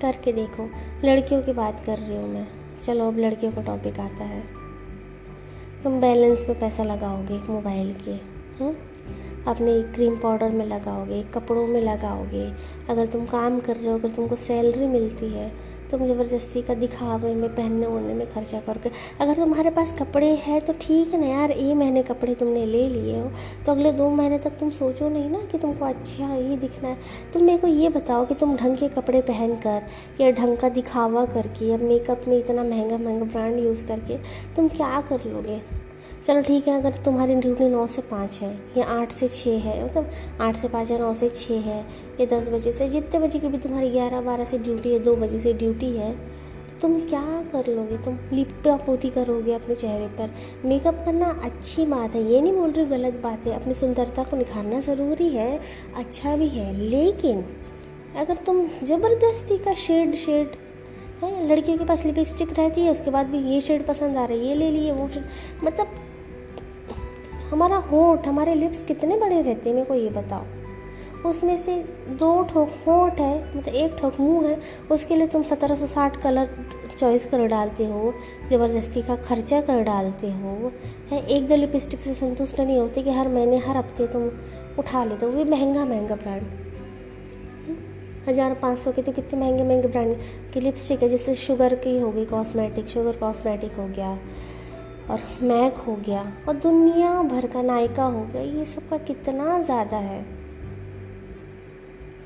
करके 0.00 0.32
देखो, 0.32 0.68
लड़कियों 1.04 1.42
की 1.42 1.52
बात 1.52 1.84
कर 1.86 1.98
रही 1.98 2.16
हूँ 2.16 2.28
मैं। 2.28 2.46
चलो, 2.82 3.08
अब 3.08 3.18
लड़कियों 3.18 3.52
का 3.52 3.62
टॉपिक 3.62 4.00
आता 4.00 4.24
है। 4.24 4.57
तुम 5.84 6.00
बैलेंस 6.00 6.46
में 6.48 6.60
पैसा 6.60 6.82
लगाओगे 6.82 7.34
एक 7.34 7.50
मोबाइल 7.50 7.94
के 7.94 8.10
हुँ? 8.64 8.76
अपने 9.46 9.82
क्रीम 9.82 10.16
पाउडर 10.16 10.50
में 10.50 10.66
लगाओगे 10.66 11.22
कपड़ों 11.22 11.66
में 11.66 11.80
लगाओगे 11.82 12.52
अगर 12.90 13.06
तुम 13.06 13.26
काम 13.26 13.60
कर 13.60 13.76
रहे 13.76 13.92
हो, 13.92 13.98
अगर 13.98 14.10
तुमको 14.10 14.36
सैलरी 14.36 14.86
मिलती 14.86 15.28
है 15.28 15.67
तुम 15.90 16.04
ज़बरदस्ती 16.06 16.62
का 16.62 16.74
दिखावे 16.74 17.34
में, 17.34 17.48
पहनने 17.48 17.86
ओढ़ने 17.86 18.14
में 18.14 18.26
खर्चा 18.28 18.60
करके। 18.60 18.90
अगर 19.20 19.34
तुम्हारे 19.34 19.70
पास 19.70 19.92
कपड़े 19.98 20.26
हैं 20.36 20.60
तो 20.60 20.72
ठीक 20.80 21.14
है 21.14 21.20
ना 21.20 21.26
यार 21.26 21.52
ये 21.52 21.74
महीने 21.74 22.02
कपड़े 22.02 22.34
तुमने 22.34 22.64
ले 22.66 22.88
लिए 22.88 23.18
हो 23.20 23.30
तो 23.66 23.72
अगले 23.72 23.92
दो 23.92 24.08
महीने 24.10 24.38
तक 24.38 24.58
तुम 24.60 24.70
सोचो 24.70 25.08
नहीं 25.08 25.30
ना 25.30 25.40
कि 25.52 25.58
तुमको 25.58 25.84
अच्छा 25.84 26.34
ये 26.34 26.56
दिखना 26.58 26.88
है। 26.88 26.96
तुम 27.32 27.42
मेरे 27.42 27.58
को 27.58 27.66
ये 27.66 27.88
बताओ 27.88 28.26
कि 28.26 28.34
तुम 28.34 28.56
ढंग 28.56 28.76
के 28.76 28.88
कपड़े 28.90 29.20
पहन 29.22 29.54
कर 29.56 29.82
या 30.20 30.30
ढंग 30.32 30.56
का 30.56 30.68
दिखावा 30.70 31.24
करके 31.26 31.66
या 31.66 31.78
मेकअप 31.78 32.28
में 32.28 32.38
इतना 32.38 32.64
महँगा 32.64 32.98
महँगा 32.98 33.24
ब्रांड 33.26 33.58
यूज़ 33.58 33.86
करके 33.86 34.18
तुम 34.56 34.68
क्या 34.68 35.00
कर 35.00 35.24
लोगे? 35.24 35.60
चलो 36.28 36.40
ठीक 36.42 36.66
है, 36.68 36.74
अगर 36.76 36.96
तुम्हारी 37.04 37.34
ड्यूटी 37.34 37.66
नौ 37.68 37.86
से 37.86 38.02
पाँच 38.02 38.38
है, 38.42 38.50
या 38.76 38.84
आठ 38.92 39.12
से 39.12 39.26
छः 39.28 39.58
है 39.58 39.84
मतलब 39.84 40.10
आठ 40.40 40.56
से 40.56 40.68
पाँच 40.68 40.90
या 40.90 40.96
नौ 40.98 41.12
से 41.14 41.28
छः 41.28 41.60
है, 41.60 41.78
या 42.20 42.26
दस 42.28 42.48
बजे 42.48 42.72
से, 42.72 42.88
जितने 42.88 43.20
बजे 43.20 43.38
की 43.38 43.48
भी 43.48 43.58
तुम्हारी 43.58 43.88
ग्यारह 43.90 44.20
बारह 44.20 44.44
से 44.44 44.58
ड्यूटी 44.58 44.92
है, 44.92 44.98
दो 44.98 45.14
बजे 45.16 45.38
से 45.38 45.52
ड्यूटी 45.52 45.86
है 45.92 46.12
तो 46.12 46.80
तुम 46.80 46.98
क्या 47.02 47.22
कर 47.52 47.70
लोगे? 47.70 47.98
तुम 47.98 48.18
लिपटा 48.32 48.74
पोती 48.76 49.10
करोगे 49.10 49.52
अपने 49.52 49.74
चेहरे 49.74 50.06
पर। 50.18 50.34
मेकअप 50.64 51.02
करना 51.04 51.30
अच्छी 51.44 51.86
बात 51.86 52.14
है, 52.14 52.22
ये 52.24 52.40
नहीं 52.40 52.52
बोल 52.52 52.70
रही 52.70 52.84
गलत 52.86 53.20
बात 53.22 53.46
है, 53.46 53.54
अपनी 53.54 53.74
सुंदरता 53.74 54.24
को 54.24 54.36
निखारना 54.36 54.80
ज़रूरी 54.80 55.28
है 55.28 55.58
अच्छा 55.96 56.36
भी 56.36 56.48
है, 56.48 56.72
लेकिन 56.80 57.44
अगर 58.16 58.36
तुम 58.46 58.66
ज़बरदस्ती 58.82 59.58
का 59.58 59.74
शेड 59.76 60.14
शेड, 60.16 60.56
है, 61.22 61.46
लड़कियों 61.48 61.78
के 61.78 61.84
पास 61.84 62.04
लिपस्टिक 62.06 62.52
रहती 62.58 62.80
है, 62.80 62.90
उसके 62.90 63.10
बाद 63.10 63.26
भी 63.26 63.38
ये 63.44 63.60
शेड 63.60 63.86
पसंद 63.86 64.16
आ 64.16 64.24
रहा 64.24 64.38
है, 64.38 64.46
ये 64.46 64.54
ले 64.54 64.70
लिए, 64.70 64.92
वो 64.92 65.08
मतलब 65.64 65.96
हमारा 67.50 67.76
होठ, 67.90 68.26
हमारे 68.26 68.54
लिप्स 68.54 68.82
कितने 68.84 69.16
बड़े 69.16 69.40
रहते 69.42 69.68
हैं, 69.68 69.74
मेरे 69.76 69.86
को 69.86 69.94
ये 69.94 70.08
बताओ। 70.10 70.44
उसमें 71.26 71.56
से 71.56 71.74
दो 72.18 72.42
ठोक 72.44 72.68
होठ 72.86 73.20
है 73.20 73.56
मतलब 73.56 73.74
एक 73.74 73.96
ठोक 74.00 74.20
मुँह 74.20 74.48
है, 74.48 74.58
उसके 74.90 75.16
लिए 75.16 75.26
तुम 75.26 75.42
सत्रह 75.42 75.74
सौ 75.74 75.86
साठ 75.86 76.20
कलर 76.22 76.48
चॉइस 76.98 77.26
कर 77.26 77.46
डालते 77.48 77.86
हो, 77.86 78.12
ज़बरदस्ती 78.50 79.02
का 79.02 79.16
खर्चा 79.16 79.60
कर 79.60 79.82
डालते 79.84 80.30
हो, 80.32 80.72
है? 81.10 81.24
एक 81.26 81.46
दो 81.48 81.56
लिपस्टिक 81.56 82.00
से 82.00 82.14
संतुष्ट 82.14 82.60
नहीं 82.60 82.78
होती 82.78 83.02
कि 83.02 83.12
हर 83.12 83.28
महीने, 83.28 83.58
हर 83.58 83.76
हफ़्ते 83.76 84.06
तुम 84.06 84.30
उठा 84.78 85.04
लेते 85.04 85.26
हो, 85.26 85.32
वो 85.32 85.44
महँगा 85.44 85.84
महँगा 85.84 86.14
ब्रांड। 86.14 86.42
हज़ार 88.28 88.54
पाँच 88.54 88.78
सौ 88.78 88.92
के 88.92 89.02
तो 89.02 89.12
कितने 89.12 89.40
महँगे 89.40 89.64
महँगे 89.64 89.88
ब्रांड 89.88 90.16
की 90.54 90.60
लिपस्टिक 90.60 91.02
है, 91.02 91.08
जैसे 91.08 91.34
शुगर 91.36 91.74
की 91.74 91.98
हो 91.98 92.10
गई, 92.12 92.24
कॉस्मेटिक, 92.24 92.88
शुगर 92.88 93.16
कॉस्मेटिक 93.16 93.72
हो 93.72 93.86
गया। 93.86 94.18
और 95.10 95.20
मैक 95.42 95.76
हो 95.78 95.94
गया 96.06 96.22
और 96.48 96.54
दुनिया 96.56 97.12
भर 97.24 97.46
का 97.46 97.62
नायका 97.62 98.04
हो 98.04 98.24
गया। 98.24 98.42
ये 98.42 98.64
सब 98.66 98.88
का 98.88 98.98
कितना 99.04 99.58
ज़्यादा 99.60 99.96
है। 99.98 100.22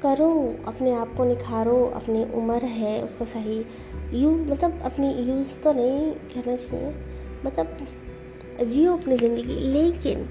करो, 0.03 0.31
अपने 0.66 0.92
आप 0.92 1.14
को 1.16 1.25
निखारो, 1.25 1.85
अपनी 1.95 2.25
उम्र 2.35 2.64
है, 2.66 3.01
उसका 3.03 3.25
सही 3.25 3.59
यू 4.14 4.31
मतलब 4.31 4.81
अपनी 4.85 5.12
यूज़ 5.23 5.55
तो 5.55 5.73
नहीं 5.73 6.12
कहना 6.12 6.57
चाहिए 6.57 6.95
मतलब 7.45 7.87
जियो 8.62 8.97
अपनी 8.97 9.16
ज़िंदगी, 9.16 9.55
लेकिन 9.73 10.29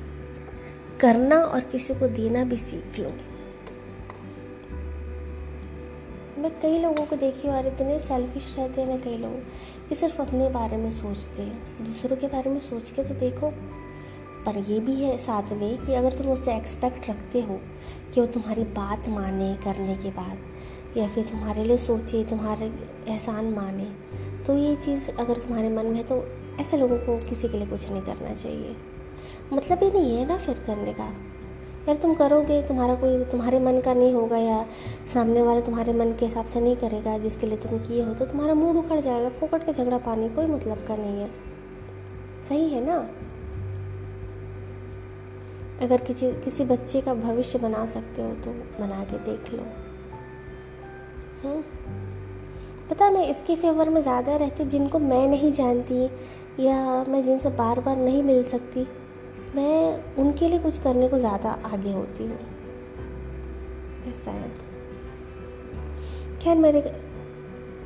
करना 1.01 1.37
और 1.37 1.59
किसी 1.61 1.93
को 1.93 2.07
देना 2.09 2.43
भी 2.43 2.57
सीख 2.57 2.99
लो। 2.99 3.09
मैं 6.37 6.51
कई 6.61 6.77
लोगों 6.79 7.05
को 7.05 7.15
देखी 7.15 7.47
और 7.49 7.67
इतने 7.67 7.97
सेल्फिश 7.99 8.53
रहते 8.57 8.81
हैं 8.81 8.87
ना 8.87 8.97
कई 8.97 9.17
लोग। 9.17 9.41
कि 9.91 9.95
सिर्फ़ 9.95 10.21
अपने 10.21 10.47
बारे 10.49 10.77
में 10.77 10.89
सोचते 10.91 11.41
हैं, 11.41 11.86
दूसरों 11.86 12.17
के 12.17 12.27
बारे 12.27 12.49
में 12.49 12.60
सोच 12.60 12.89
के 12.91 13.04
तो 13.04 13.13
देखो। 13.13 13.49
पर 14.45 14.58
ये 14.58 14.80
भी 14.80 14.93
है 14.95 15.17
साथ 15.17 15.51
में 15.54 15.77
कि 15.77 15.93
अगर 15.93 16.13
तुम 16.13 16.27
उससे 16.27 16.56
एक्सपेक्ट 16.56 17.10
रखते 17.10 17.41
हो 17.41 17.60
कि 18.13 18.21
वो 18.21 18.25
तुम्हारी 18.27 18.63
बात 18.63 19.10
माने 19.10 19.54
करने 19.63 19.95
के 19.95 20.10
बाद, 20.10 20.38
या 20.97 21.08
फिर 21.08 21.25
तुम्हारे 21.25 21.63
लिए 21.63 21.77
सोचे, 21.77 22.23
तुम्हारे 22.23 22.71
एहसान 23.08 23.45
माने 23.45 23.89
तो 24.45 24.58
ये 24.58 24.75
चीज़ 24.75 25.10
अगर 25.12 25.38
तुम्हारे 25.38 25.69
मन 25.69 25.86
में 25.86 25.97
है 25.97 26.04
तो 26.04 26.23
ऐसे 26.60 26.77
लोगों 26.77 26.97
को 26.97 27.17
किसी 27.30 27.49
के 27.49 27.58
लिए 27.58 27.67
कुछ 27.67 27.89
नहीं 27.89 28.01
करना 28.01 28.34
चाहिए। 28.34 28.75
मतलब 29.54 29.84
ये 29.84 29.91
नहीं 29.91 30.17
है 30.17 30.27
ना 30.27 30.38
फिर 30.38 30.60
करने 30.60 30.93
का। 30.93 31.13
यार 31.87 31.95
तुम 31.95 32.13
करोगे? 32.15 32.61
तुम्हारा 32.61 32.95
कोई, 32.95 33.23
तुम्हारे 33.23 33.59
मन 33.59 33.79
का 33.79 33.93
नहीं 33.93 34.13
होगा 34.13 34.37
या 34.37 34.65
सामने 35.13 35.41
वाला 35.41 35.61
तुम्हारे 35.61 35.93
मन 35.93 36.11
के 36.13 36.25
हिसाब 36.25 36.45
से 36.45 36.61
नहीं 36.61 36.75
करेगा, 36.75 37.17
जिसके 37.17 37.47
लिए 37.47 37.57
तुम 37.57 37.79
किए 37.79 38.03
हो 38.03 38.13
तो 38.13 38.25
तुम्हारा 38.25 38.53
मूड 38.53 38.75
उखड़ 38.75 38.99
जाएगा, 38.99 39.29
फोकट 39.29 39.65
के 39.65 39.73
झगड़ा 39.73 39.97
पानी 39.97 40.29
कोई 40.29 40.45
मतलब 40.45 40.85
का 40.87 40.95
नहीं 40.95 41.21
है। 41.21 41.29
सही 42.49 42.69
है 42.69 42.85
ना? 42.85 42.97
अगर 45.81 46.01
किसी 46.01 46.31
किसी 46.43 46.63
बच्चे 46.63 47.01
का 47.01 47.13
भविष्य 47.13 47.59
बना 47.59 47.85
सकते 47.85 48.21
हो 48.21 48.33
तो 48.35 48.51
बना 48.79 49.03
के 49.03 49.17
देख 49.17 49.53
लो। 49.53 49.63
हम्म? 51.43 51.61
पता 52.89 53.09
मैं 53.09 53.25
इसके 53.27 53.55
फेवर 53.55 53.89
में 53.89 54.01
ज़्यादा 54.01 54.35
रहती 54.35 54.63
हूँ 54.63 54.71
जिनको 54.71 54.99
मैं 54.99 55.27
नहीं 55.27 55.51
जानती, 55.51 56.03
या 56.59 57.03
मैं 57.07 57.23
जिनसे 57.23 57.49
बार 57.49 57.79
बार 57.79 57.97
नहीं 57.97 58.23
मिल 58.23 58.43
सकती। 58.43 58.87
मैं 59.55 60.15
उनके 60.17 60.47
लिए 60.49 60.59
कुछ 60.59 60.77
करने 60.83 61.07
को 61.09 61.17
ज़्यादा 61.19 61.49
आगे 61.65 61.91
होती 61.93 62.23
हूँ। 62.23 62.37
ऐसा 64.07 64.31
है 64.31 64.49
खैर, 66.41 66.57
मेरे 66.57 66.79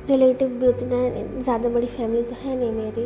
रिलेटिव 0.08 0.48
भी 0.50 0.66
उतना 0.66 0.98
ज़्यादा 1.42 1.68
बड़ी 1.68 1.86
फैमिली 1.86 2.22
तो 2.22 2.34
है 2.34 2.56
नहीं 2.56 2.72
मेरी। 2.72 3.02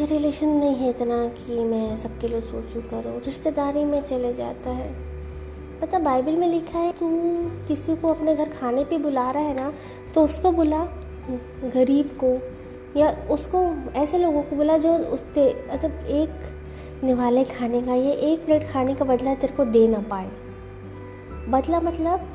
ये 0.00 0.06
रिलेशन 0.06 0.48
नहीं 0.48 0.74
है 0.74 0.90
इतना 0.90 1.16
कि 1.28 1.64
मैं 1.64 1.96
सबके 1.96 2.28
लिए 2.28 2.40
सोचूं, 2.40 2.80
करूँ। 2.82 3.18
रिश्तेदारी 3.20 3.84
में 3.84 4.00
चले 4.02 4.32
जाता 4.32 4.70
है। 4.70 4.90
पता 5.80 5.98
बाइबल 5.98 6.36
में 6.36 6.46
लिखा 6.48 6.78
है 6.78 6.92
तू 6.92 7.08
किसी 7.68 7.96
को 7.96 8.08
अपने 8.08 8.34
घर 8.36 8.48
खाने 8.50 8.84
पे 8.84 8.98
बुला 8.98 9.30
रहा 9.30 9.42
है 9.42 9.54
ना 9.54 9.72
तो 10.14 10.24
उसको 10.24 10.52
बुला, 10.52 10.84
गरीब 11.66 12.16
को, 12.20 12.38
या 12.98 13.10
उसको 13.30 13.64
ऐसे 13.96 14.18
लोगों 14.18 14.42
को 14.42 14.56
बुला 14.56 14.76
जो 14.78 14.96
उससे 15.10 15.48
मतलब 15.72 16.06
एक 16.12 16.30
निवाले 17.04 17.44
खाने 17.44 17.82
का, 17.82 17.94
ये 17.94 18.12
एक 18.12 18.44
प्लेट 18.44 18.70
खाने 18.70 18.94
का 18.94 19.04
बदला 19.04 19.34
तेरे 19.34 19.52
को 19.52 19.64
दे 19.64 19.88
ना 19.88 19.98
पाए। 19.98 20.30
बदला 21.48 21.80
मतलब 21.80 22.28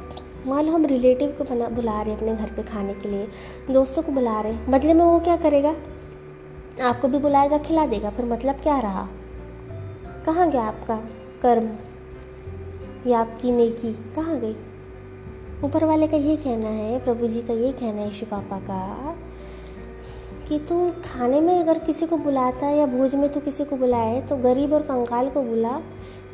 मान 0.47 0.65
लो 0.65 0.71
हम 0.71 0.85
रिलेटिव 0.85 1.35
को 1.37 1.43
बना, 1.43 1.67
बुला 1.67 2.01
रहे 2.01 2.15
अपने 2.15 2.35
घर 2.35 2.47
पे 2.47 2.63
खाने 2.63 2.93
के 2.93 3.09
लिए, 3.09 3.27
दोस्तों 3.71 4.03
को 4.03 4.11
बुला 4.11 4.41
रहे 4.41 4.53
हैं, 4.53 4.71
बदले 4.71 4.93
में 4.93 5.05
वो 5.05 5.19
क्या 5.19 5.37
करेगा? 5.37 5.75
आपको 6.83 7.07
भी 7.07 7.17
बुलाएगा, 7.17 7.57
खिला 7.57 7.85
देगा 7.85 8.09
फिर 8.09 8.25
मतलब 8.25 8.55
क्या 8.55 8.79
रहा? 8.79 9.07
कहाँ 10.25 10.49
गया 10.49 10.63
आपका 10.63 10.95
कर्म? 11.41 11.69
या 13.09 13.19
आपकी 13.19 13.51
नेकी? 13.51 13.93
कहाँ 14.15 14.39
गई? 14.39 14.55
ऊपर 15.63 15.85
वाले 15.85 16.07
का 16.07 16.17
ये 16.17 16.37
कहना 16.37 16.67
है, 16.67 16.99
प्रभु 16.99 17.27
जी 17.27 17.41
का 17.41 17.53
ये 17.53 17.71
कहना 17.71 18.01
है, 18.01 18.09
यशु 18.09 18.25
पापा 18.25 18.59
का 18.59 18.75
कि 20.49 20.59
तू 20.59 20.89
खाने 20.89 21.41
में 21.41 21.59
अगर 21.59 21.77
किसी 21.77 22.05
को 22.05 22.17
बुलाता 22.17 22.65
है 22.65 22.77
या 22.77 22.85
भोज 22.85 23.15
में 23.15 23.33
तू 23.33 23.39
किसी 23.39 23.65
को 23.65 23.77
बुलाए 23.77 24.21
तो 24.21 24.37
गरीब 24.37 24.73
और 24.73 24.81
कंगाल 24.81 25.29
को 25.29 25.41
बुला 25.41 25.81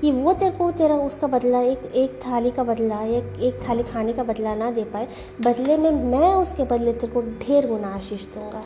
कि 0.02 0.12
वो 0.12 0.34
तेरे 0.34 0.52
को 0.52 0.72
तेरा 0.72 0.96
उसका 0.96 1.28
बदला, 1.28 1.62
एक 1.62 1.80
एक 1.96 2.20
थाली 2.28 2.52
का 2.52 2.64
बदला, 2.64 3.02
एक 3.02 3.40
एक 3.40 3.60
थाली 3.70 3.84
खाने 3.84 4.14
का 4.14 4.24
बदला 4.24 4.56
ना 4.56 4.72
दे 4.72 4.84
पाए। 4.84 5.08
बदले 5.42 5.78
में 5.78 5.92
मैं 5.92 6.34
उसके 6.34 6.64
बदले 6.64 6.94
तेरे 6.94 7.14
को 7.14 7.22
ढेर 7.22 7.68
गुना 7.68 7.88
आशीष 7.88 8.24
दूँगा। 8.24 8.64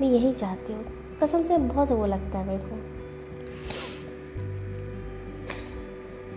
मैं 0.00 0.08
यही 0.10 0.32
चाहती 0.32 0.72
हूँ। 0.72 0.84
कसम 1.22 1.42
से 1.42 1.58
बहुत 1.58 1.92
वो 1.92 2.06
लगता 2.06 2.38
है 2.38 2.46
मेरे 2.46 2.62
को। 2.62 2.85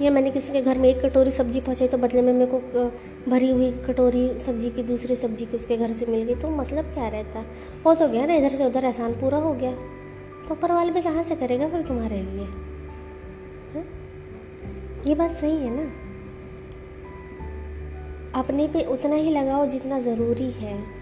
या 0.01 0.11
मैंने 0.11 0.31
किसी 0.31 0.53
के 0.53 0.61
घर 0.61 0.77
में 0.77 0.89
एक 0.89 1.01
कटोरी 1.05 1.31
सब्ज़ी 1.31 1.61
पहुँचाई 1.61 1.87
तो 1.87 1.97
बदले 1.97 2.21
में 2.21 2.33
मेरे 2.33 2.51
को 2.55 2.83
भरी 3.31 3.49
हुई 3.51 3.71
कटोरी 3.71 4.39
सब्ज़ी 4.39 4.69
की, 4.69 4.83
दूसरी 4.83 5.15
सब्ज़ी 5.15 5.45
की 5.45 5.57
उसके 5.57 5.77
घर 5.77 5.93
से 5.93 6.05
मिल 6.05 6.23
गई 6.23 6.35
तो 6.35 6.49
मतलब 6.49 6.85
क्या 6.85 7.07
रहता? 7.07 7.45
हो 7.85 7.95
तो 7.95 8.07
गया 8.07 8.25
ना 8.25 8.33
इधर 8.33 8.49
से 8.49 8.65
उधर 8.65 8.85
एहसान 8.85 9.13
पूरा 9.13 9.37
हो 9.37 9.53
गया। 9.53 9.71
तो 10.47 10.51
ऊपर 10.51 10.71
वाले 10.71 10.91
भी 10.91 11.01
कहाँ 11.01 11.23
से 11.23 11.35
करेगा 11.35 11.69
फिर 11.69 11.81
तुम्हारे 11.81 12.21
लिए? 12.21 12.45
हा? 13.73 13.83
ये 15.07 15.15
बात 15.15 15.35
सही 15.35 15.57
है 15.57 15.69
ना? 15.69 15.91
अपने 18.39 18.67
पे 18.67 18.83
उतना 18.83 19.15
ही 19.15 19.29
लगाओ 19.29 19.65
जितना 19.65 19.99
ज़रूरी 19.99 20.51
है। 20.51 20.99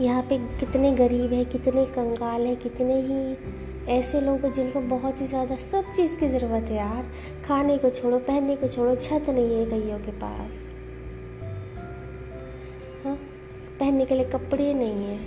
यहाँ 0.00 0.22
पे 0.22 0.38
कितने 0.38 0.92
गरीब 0.92 1.32
है, 1.32 1.44
कितने 1.44 1.84
कंगाल 1.86 2.46
है, 2.46 2.56
कितने 2.56 3.00
ही 3.00 3.36
ऐसे 3.88 4.20
लोग 4.20 4.46
जिनको 4.52 4.80
बहुत 4.80 5.20
ही 5.20 5.26
ज़्यादा 5.26 5.56
सब 5.56 5.92
चीज़ 5.92 6.16
की 6.18 6.28
ज़रूरत 6.28 6.70
है 6.70 6.76
यार। 6.76 7.06
खाने 7.44 7.76
को 7.78 7.90
छोड़ो, 7.90 8.18
पहनने 8.18 8.56
को 8.56 8.68
छोड़ो, 8.68 8.94
छत 8.96 9.28
नहीं 9.28 9.54
है 9.54 9.64
कईयों 9.70 9.98
के 9.98 10.12
पास। 10.18 10.72
हाँ 13.04 13.16
पहनने 13.80 14.04
के 14.06 14.14
लिए 14.14 14.24
कपड़े 14.24 14.72
नहीं 14.74 15.04
है। 15.04 15.18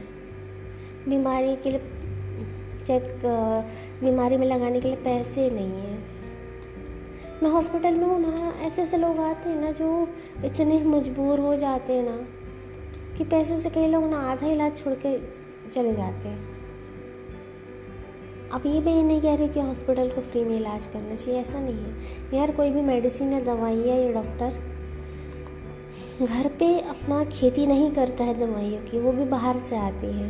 बीमारी 1.09 1.55
के 1.55 1.71
लिए 1.71 1.79
चेक, 2.85 3.03
बीमारी 4.03 4.37
में 4.37 4.47
लगाने 4.47 4.81
के 4.81 4.87
लिए 4.87 4.97
पैसे 4.97 5.49
नहीं 5.49 5.81
है। 5.81 5.97
मैं 7.43 7.49
हॉस्पिटल 7.51 7.95
में 7.95 8.05
हूँ 8.07 8.19
ना, 8.21 8.53
ऐसे 8.65 8.81
ऐसे 8.81 8.97
लोग 8.97 9.19
आते 9.19 9.49
हैं 9.49 9.59
ना 9.61 9.71
जो 9.71 10.07
इतने 10.45 10.79
मजबूर 10.85 11.39
हो 11.39 11.55
जाते 11.55 11.93
हैं 11.93 12.03
ना 12.03 12.17
कि 13.17 13.23
पैसे 13.23 13.57
से 13.57 13.69
कई 13.69 13.87
लोग 13.87 14.09
ना 14.09 14.19
आधा 14.31 14.47
इलाज 14.47 14.77
छोड़ 14.77 14.93
के 15.05 15.17
चले 15.69 15.93
जाते 15.93 16.29
हैं। 16.29 16.52
अब 18.53 18.65
ये 18.65 18.79
मैं 18.81 19.03
नहीं 19.03 19.21
कह 19.21 19.35
रही 19.35 19.47
कि 19.47 19.59
हॉस्पिटल 19.59 20.09
को 20.09 20.21
फ्री 20.21 20.43
में 20.43 20.55
इलाज 20.57 20.87
करना 20.87 21.15
चाहिए, 21.15 21.39
ऐसा 21.39 21.59
नहीं 21.59 21.75
है। 21.75 22.37
यार, 22.37 22.51
कोई 22.51 22.69
भी 22.69 22.81
मेडिसिन 22.81 23.31
या 23.33 23.39
दवाई 23.39 23.77
या 23.79 24.11
डॉक्टर 24.13 24.61
घर 26.21 26.47
पे 26.59 26.67
अपना 26.79 27.23
खेती 27.25 27.65
नहीं 27.67 27.89
करता 27.91 28.23
है 28.23 28.33
दवाइयों 28.39 28.81
की, 28.81 28.99
वो 28.99 29.11
भी 29.11 29.25
बाहर 29.25 29.59
से 29.59 29.77
आती 29.77 30.11
है। 30.13 30.29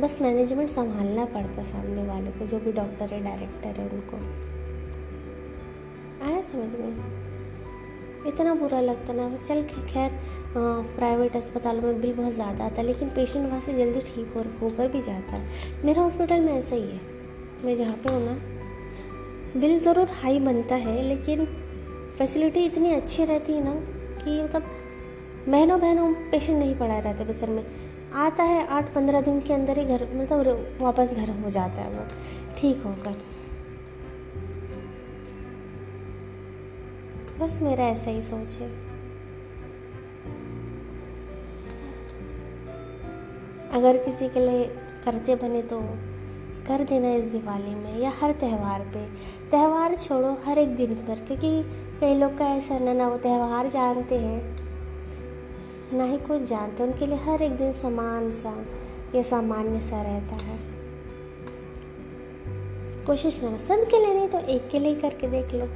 बस 0.00 0.18
मैनेजमेंट 0.22 0.70
संभालना 0.70 1.24
पड़ता 1.24 1.62
सामने 1.62 2.06
वाले 2.06 2.30
को, 2.30 2.46
जो 2.46 2.58
भी 2.58 2.72
डॉक्टर 2.72 3.14
है 3.14 3.22
डायरेक्टर 3.24 3.80
है, 3.80 3.88
उनको। 3.88 4.16
आया 6.26 6.40
समझ 6.42 6.74
में? 6.74 6.96
इतना 8.26 8.54
बुरा 8.54 8.80
लगता 8.80 9.12
ना। 9.12 9.36
चल 9.36 9.62
खैर 9.62 10.18
प्राइवेट 10.56 11.36
अस्पतालों 11.36 11.82
में 11.82 12.00
बिल 12.00 12.14
बहुत 12.14 12.32
ज़्यादा 12.32 12.64
आता 12.64 12.80
है 12.80 12.86
लेकिन 12.86 13.08
पेशेंट 13.08 13.46
वहाँ 13.46 13.60
से 13.60 13.74
जल्दी 13.74 14.00
ठीक 14.06 14.34
होकर 14.62 14.88
भी 14.88 15.02
जाता। 15.02 15.36
है 15.36 15.84
मेरा 15.84 16.02
हॉस्पिटल 16.02 16.40
में 16.40 16.52
ऐसा 16.52 16.76
ही 16.76 16.82
है। 16.82 17.17
मैं 17.64 17.76
जहाँ 17.76 17.96
पे 17.96 18.12
हूँ 18.12 18.24
ना, 18.24 18.32
बिल 19.60 19.78
ज़रूर 19.80 20.10
हाई 20.12 20.38
बनता 20.40 20.74
है, 20.76 21.02
लेकिन 21.02 21.44
फैसिलिटी 22.18 22.64
इतनी 22.64 22.92
अच्छी 22.94 23.24
रहती 23.24 23.52
है 23.52 23.64
ना 23.64 23.74
कि 24.22 24.42
मतलब 24.42 24.64
महीनों 25.48 25.78
महीनों 25.78 26.12
पेशेंट 26.30 26.58
नहीं 26.58 26.74
पड़ा 26.74 26.98
रहता 26.98 27.24
बिस्तर 27.24 27.50
में। 27.50 27.64
आता 28.16 28.42
है 28.42 28.66
आठ 28.68 28.92
पंद्रह 28.94 29.20
दिन 29.20 29.40
के 29.40 29.52
अंदर 29.54 29.78
ही 29.78 29.84
घर 29.86 30.06
मतलब 30.14 30.78
वापस 30.80 31.14
घर 31.14 31.30
हो 31.32 31.50
जाता 31.50 31.82
है 31.82 31.90
वो। 31.90 32.06
ठीक 32.58 32.82
होकर 32.82 33.16
बस 37.40 37.58
मेरा 37.62 37.84
ऐसा 37.86 38.10
ही 38.10 38.22
सोच 38.22 38.58
है। 38.60 38.68
अगर 43.72 43.96
किसी 44.04 44.28
के 44.28 44.40
लिए 44.40 44.64
करते 45.04 45.34
बने 45.36 45.62
तो 45.62 45.80
कर 46.68 46.84
देना 46.84 47.10
इस 47.12 47.24
दिवाली 47.24 47.74
में 47.74 47.98
या 47.98 48.12
हर 48.20 48.32
त्यौहार 48.40 48.80
पे। 48.94 49.04
त्यौहार 49.50 49.94
छोड़ो 49.96 50.36
हर 50.44 50.58
एक 50.58 50.76
दिन 50.76 50.94
पर, 50.96 51.24
क्योंकि 51.26 51.62
कई 52.00 52.14
लोग 52.14 52.36
का 52.38 52.46
ऐसा 52.46 52.78
ना 52.78 52.92
ना 52.92 53.08
वो 53.08 53.16
त्यौहार 53.18 53.68
जानते 53.68 54.18
हैं, 54.18 54.40
ना 55.92 56.04
ही 56.04 56.18
कुछ 56.18 56.42
जानते, 56.42 56.82
उनके 56.82 57.06
लिए 57.06 57.18
हर 57.18 57.42
एक 57.42 57.56
दिन 57.56 57.72
समान 57.72 58.30
सा 58.32 58.54
या 59.14 59.22
सामान्य 59.22 59.80
सा 59.80 60.02
रहता 60.02 60.36
है। 60.36 60.58
कोशिश 63.06 63.38
करना 63.38 63.58
सब 63.58 63.84
के 63.90 63.98
लिए 63.98 64.14
नहीं 64.14 64.28
तो 64.28 64.38
एक 64.48 64.68
के 64.68 64.78
लिए 64.78 64.94
करके 64.94 65.28
देख 65.28 65.54
लो। 65.54 65.66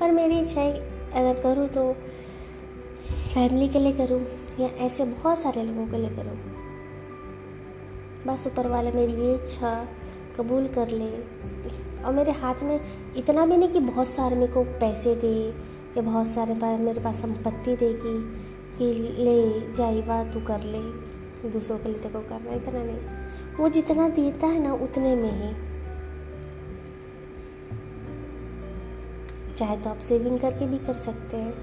पर 0.00 0.10
मेरी 0.10 0.40
इच्छा 0.40 0.60
है, 0.60 0.72
अगर 1.12 1.40
करूँ 1.42 1.66
तो 1.68 1.92
फैमिली 3.34 3.68
के 3.68 3.78
लिए 3.78 3.92
करूँ 3.92 4.20
या 4.60 4.68
ऐसे 4.86 5.04
बहुत 5.04 5.38
सारे 5.38 5.62
लोगों 5.62 5.86
के 5.86 5.98
लिए 5.98 6.10
करूँ। 6.10 6.36
बस 8.26 8.46
ऊपर 8.46 8.66
वाला 8.66 8.90
मेरी 8.90 9.12
ये 9.14 9.34
इच्छा 9.34 9.74
कबूल 10.36 10.66
कर 10.68 10.88
ले। 10.90 11.10
और 12.00 12.12
मेरे 12.12 12.32
हाथ 12.32 12.62
में 12.62 12.80
इतना 13.16 13.46
भी 13.46 13.56
नहीं 13.56 13.68
कि 13.68 13.80
बहुत 13.80 14.08
सारे 14.08 14.36
मेरे 14.36 14.52
को 14.52 14.62
पैसे 14.80 15.14
दे, 15.14 15.34
या 15.96 16.02
बहुत 16.02 16.26
सारे 16.26 16.54
बार 16.54 16.78
मेरे 16.78 17.00
पास 17.00 17.20
संपत्ति 17.22 17.76
देगी 17.76 18.18
कि 18.78 18.92
ले 19.24 19.72
जाइवा 19.72 20.22
तू 20.24 20.40
कर 20.40 20.62
ले, 20.64 20.82
दूसरों 21.50 21.78
के 21.78 21.88
लिए 21.88 21.98
तेको 21.98 22.20
करना 22.20 22.54
इतना 22.54 22.82
नहीं। 22.84 23.56
वो 23.58 23.68
जितना 23.68 24.08
देता 24.10 24.46
है 24.46 24.62
ना 24.62 24.72
उतने 24.74 25.14
में 25.14 25.32
ही। 25.32 25.52
चाहे 29.54 29.76
तो 29.76 29.90
आप 29.90 29.98
सेविंग 30.00 30.38
करके 30.40 30.66
भी 30.66 30.78
कर 30.78 30.94
सकते 30.98 31.36
हैं। 31.36 31.54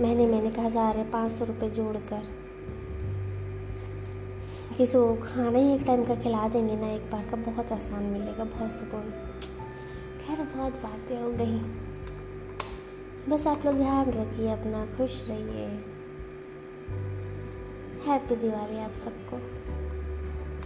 महीने 0.00 0.26
महीने 0.26 0.50
का 0.50 0.62
हज़ार 0.62 0.96
है, 0.96 1.10
पाँच 1.10 1.30
सौ 1.32 1.44
रुपये 1.44 1.70
जोड़ 1.70 1.96
कर 2.08 2.41
किसी 4.78 4.92
को 4.92 5.14
खाना 5.14 5.58
ही 5.58 5.74
एक 5.74 5.82
टाइम 5.82 6.04
का 6.04 6.14
खिला 6.14 6.48
देंगे 6.48 6.76
ना, 6.76 6.88
एक 6.88 7.10
बार 7.10 7.24
का 7.30 7.36
बहुत 7.36 7.72
आसान 7.72 8.02
मिलेगा, 8.02 8.44
बहुत 8.44 8.72
सुकून। 8.72 9.10
खैर, 10.24 10.46
बहुत 10.56 10.72
बातें 10.72 11.22
हो 11.22 11.30
गई। 11.32 11.58
बस 13.30 13.46
आप 13.46 13.66
लोग 13.66 13.74
ध्यान 13.74 14.06
रखिए 14.06 14.50
अपना, 14.50 14.86
खुश 14.86 15.28
रहिए। 15.30 15.66
हैप्पी 18.06 18.36
दिवाली 18.36 18.78
आप 18.78 18.92
सबको। 18.92 19.36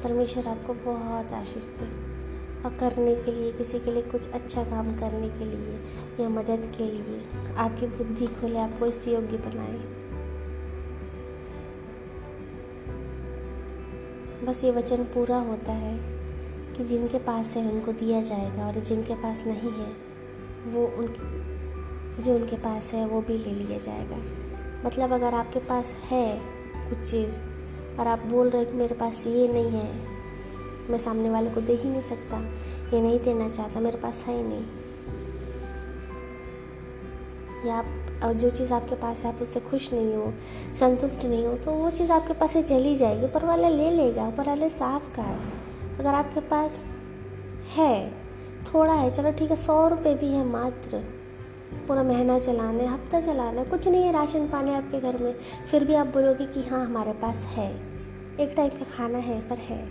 परमेश्वर 0.04 0.48
आपको 0.48 0.74
बहुत 0.74 1.32
आशीष 1.32 1.62
दे। 1.62 2.16
और 2.62 2.76
करने 2.76 3.14
के 3.14 3.32
लिए, 3.32 3.52
किसी 3.52 3.78
के 3.78 3.92
लिए 3.92 4.02
कुछ 4.02 4.28
अच्छा 4.28 4.64
काम 4.64 4.98
करने 4.98 5.28
के 5.28 5.44
लिए 5.44 5.82
या 6.22 6.28
मदद 6.28 6.72
के 6.78 6.84
लिए, 6.84 7.24
आपकी 7.56 7.86
बुद्धि 7.86 8.26
खोले, 8.26 8.58
आपको 8.58 8.86
इस 8.86 9.08
योग्य 9.08 9.36
बनाए। 9.36 10.05
बस 14.46 14.64
ये 14.64 14.70
वचन 14.70 14.96
पूरा 14.96 15.36
होता 15.36 15.72
है 15.72 15.98
कि 16.74 16.84
जिनके 16.84 17.18
पास 17.18 17.56
है 17.56 17.72
उनको 17.72 17.92
दिया 17.92 18.22
जाएगा 18.22 18.66
और 18.66 18.80
जिनके 18.80 19.14
पास 19.14 19.44
नहीं 19.46 19.72
है, 19.72 19.88
वो 20.66 20.86
उन, 20.86 21.06
जो 22.22 22.34
उनके 22.34 22.56
पास 22.56 22.92
है, 22.94 23.06
वो 23.06 23.20
भी 23.20 23.38
ले 23.38 23.50
लिया 23.50 23.78
जाएगा। 23.78 24.16
मतलब 24.88 25.12
अगर 25.12 25.34
आपके 25.34 25.58
पास 25.58 25.96
है 26.04 26.40
कुछ 26.90 27.10
चीज़ 27.10 27.34
और 28.00 28.06
आप 28.06 28.18
बोल 28.18 28.50
रहे 28.50 28.64
कि 28.64 28.72
मेरे 28.72 28.94
पास 28.94 29.26
ये 29.26 29.48
नहीं 29.48 29.70
है, 29.70 30.06
मैं 30.90 30.98
सामने 30.98 31.30
वाले 31.30 31.50
को 31.50 31.60
दे 31.60 31.72
ही 31.72 31.90
नहीं 31.90 32.02
सकता, 32.02 32.40
ये 32.96 33.00
नहीं 33.02 33.20
देना 33.20 33.48
चाहता, 33.48 33.80
मेरे 33.80 33.98
पास 33.98 34.24
है 34.26 34.36
ही 34.36 34.42
नहीं। 34.42 34.66
या 37.66 37.74
आप 37.74 38.05
और 38.24 38.32
जो 38.32 38.50
चीज़ 38.50 38.72
आपके 38.72 38.94
पास 38.94 39.24
है, 39.24 39.34
आप 39.34 39.42
उससे 39.42 39.60
खुश 39.60 39.92
नहीं 39.92 40.14
हो, 40.14 40.32
संतुष्ट 40.80 41.24
नहीं 41.24 41.46
हो 41.46 41.54
तो 41.54 41.70
वो 41.70 41.90
चीज़ 41.90 42.12
आपके 42.12 42.34
पास 42.34 42.52
से 42.52 42.62
चली 42.62 42.96
जाएगी 42.96 43.24
ऊपर 43.24 43.44
वाला 43.44 43.68
ले 43.68 43.90
लेगा 43.90 44.28
ऊपर 44.28 44.46
वाले 44.46 44.68
साफ़ 44.68 45.14
का 45.16 45.22
है। 45.22 45.38
अगर 45.98 46.14
आपके 46.14 46.40
पास 46.40 46.84
है, 47.76 48.10
थोड़ा 48.74 48.94
है, 48.94 49.10
चलो 49.10 49.32
ठीक 49.32 49.50
है, 49.50 49.56
सौ 49.56 49.88
रुपये 49.88 50.14
भी 50.14 50.28
है 50.28 50.44
मात्र, 50.44 50.98
पूरा 51.88 52.02
महीना 52.02 52.38
चलाना 52.38 52.82
है, 52.82 52.94
हफ़्ता 52.94 53.20
चलाना 53.20 53.60
है, 53.60 53.66
कुछ 53.66 53.88
नहीं 53.88 54.02
है 54.02 54.12
राशन 54.12 54.48
पानी 54.48 54.74
आपके 54.74 55.00
घर 55.00 55.18
में, 55.18 55.34
फिर 55.70 55.84
भी 55.84 55.94
आप 55.94 56.06
बोलोगे 56.06 56.46
कि 56.46 56.62
हाँ 56.62 56.84
हमारे 56.86 57.12
पास 57.12 57.36
है। 57.36 57.70
एक 58.40 58.54
टाइप 58.56 58.74
का 58.74 58.84
खाना 58.96 59.18
है, 59.18 59.48
पर 59.48 59.56
है। 59.56 59.86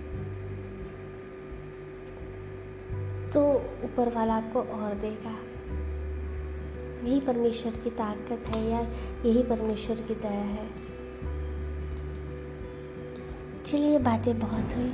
तो 3.30 3.42
ऊपर 3.84 4.14
वाला 4.16 4.34
आपको 4.34 4.60
और 4.60 4.94
देगा। 4.94 5.36
यही 7.06 7.20
परमेश्वर 7.20 7.72
की 7.72 7.90
ताकत 7.90 8.56
है 8.56 8.70
या 8.72 8.80
यही 9.26 9.44
परमेश्वर 9.44 9.96
की 9.96 10.16
दया 10.16 10.30
है? 10.30 10.70
चलिए 13.66 14.00
बातें 14.00 14.40
बहुत 14.40 14.76
हुई। 14.76 14.94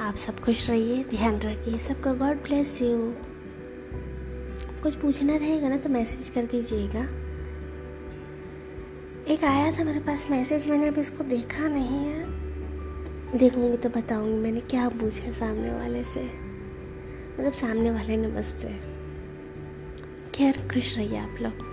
आप 0.00 0.14
सब 0.14 0.40
खुश 0.40 0.70
रहिए, 0.70 1.04
ध्यान 1.04 1.38
रखिए, 1.40 1.78
सबका 1.78 2.14
गॉड 2.14 2.36
ब्लेस 2.36 2.82
यू 2.82 3.12
कुछ 4.82 4.94
पूछना 4.94 5.36
रहेगा 5.36 5.68
ना 5.68 5.76
तो 5.76 5.88
मैसेज 5.88 6.28
कर 6.30 6.44
दीजिएगा। 6.44 7.02
एक 9.32 9.44
आया 9.44 9.72
था 9.72 9.84
मेरे 9.84 10.00
पास 10.00 10.26
मैसेज 10.30 10.68
मैंने 10.68 10.88
अब 10.88 10.98
इसको 10.98 11.24
देखा 11.24 11.68
नहीं 11.68 11.98
है। 11.98 12.42
देखूँगी 13.38 13.76
तो 13.76 13.88
बताऊँगी 13.88 14.34
मैंने 14.34 14.60
क्या 14.60 14.88
पूछा 14.88 15.32
सामने 15.32 15.70
वाले 15.70 16.04
से। 16.04 16.24
मतलब 17.40 17.52
सामने 17.52 17.90
वाले 17.90 18.16
नमस्ते। 18.16 18.91
खैर 20.34 20.56
खुश 20.72 20.96
रहिए 20.96 21.18
आप 21.18 21.36
लोग 21.42 21.70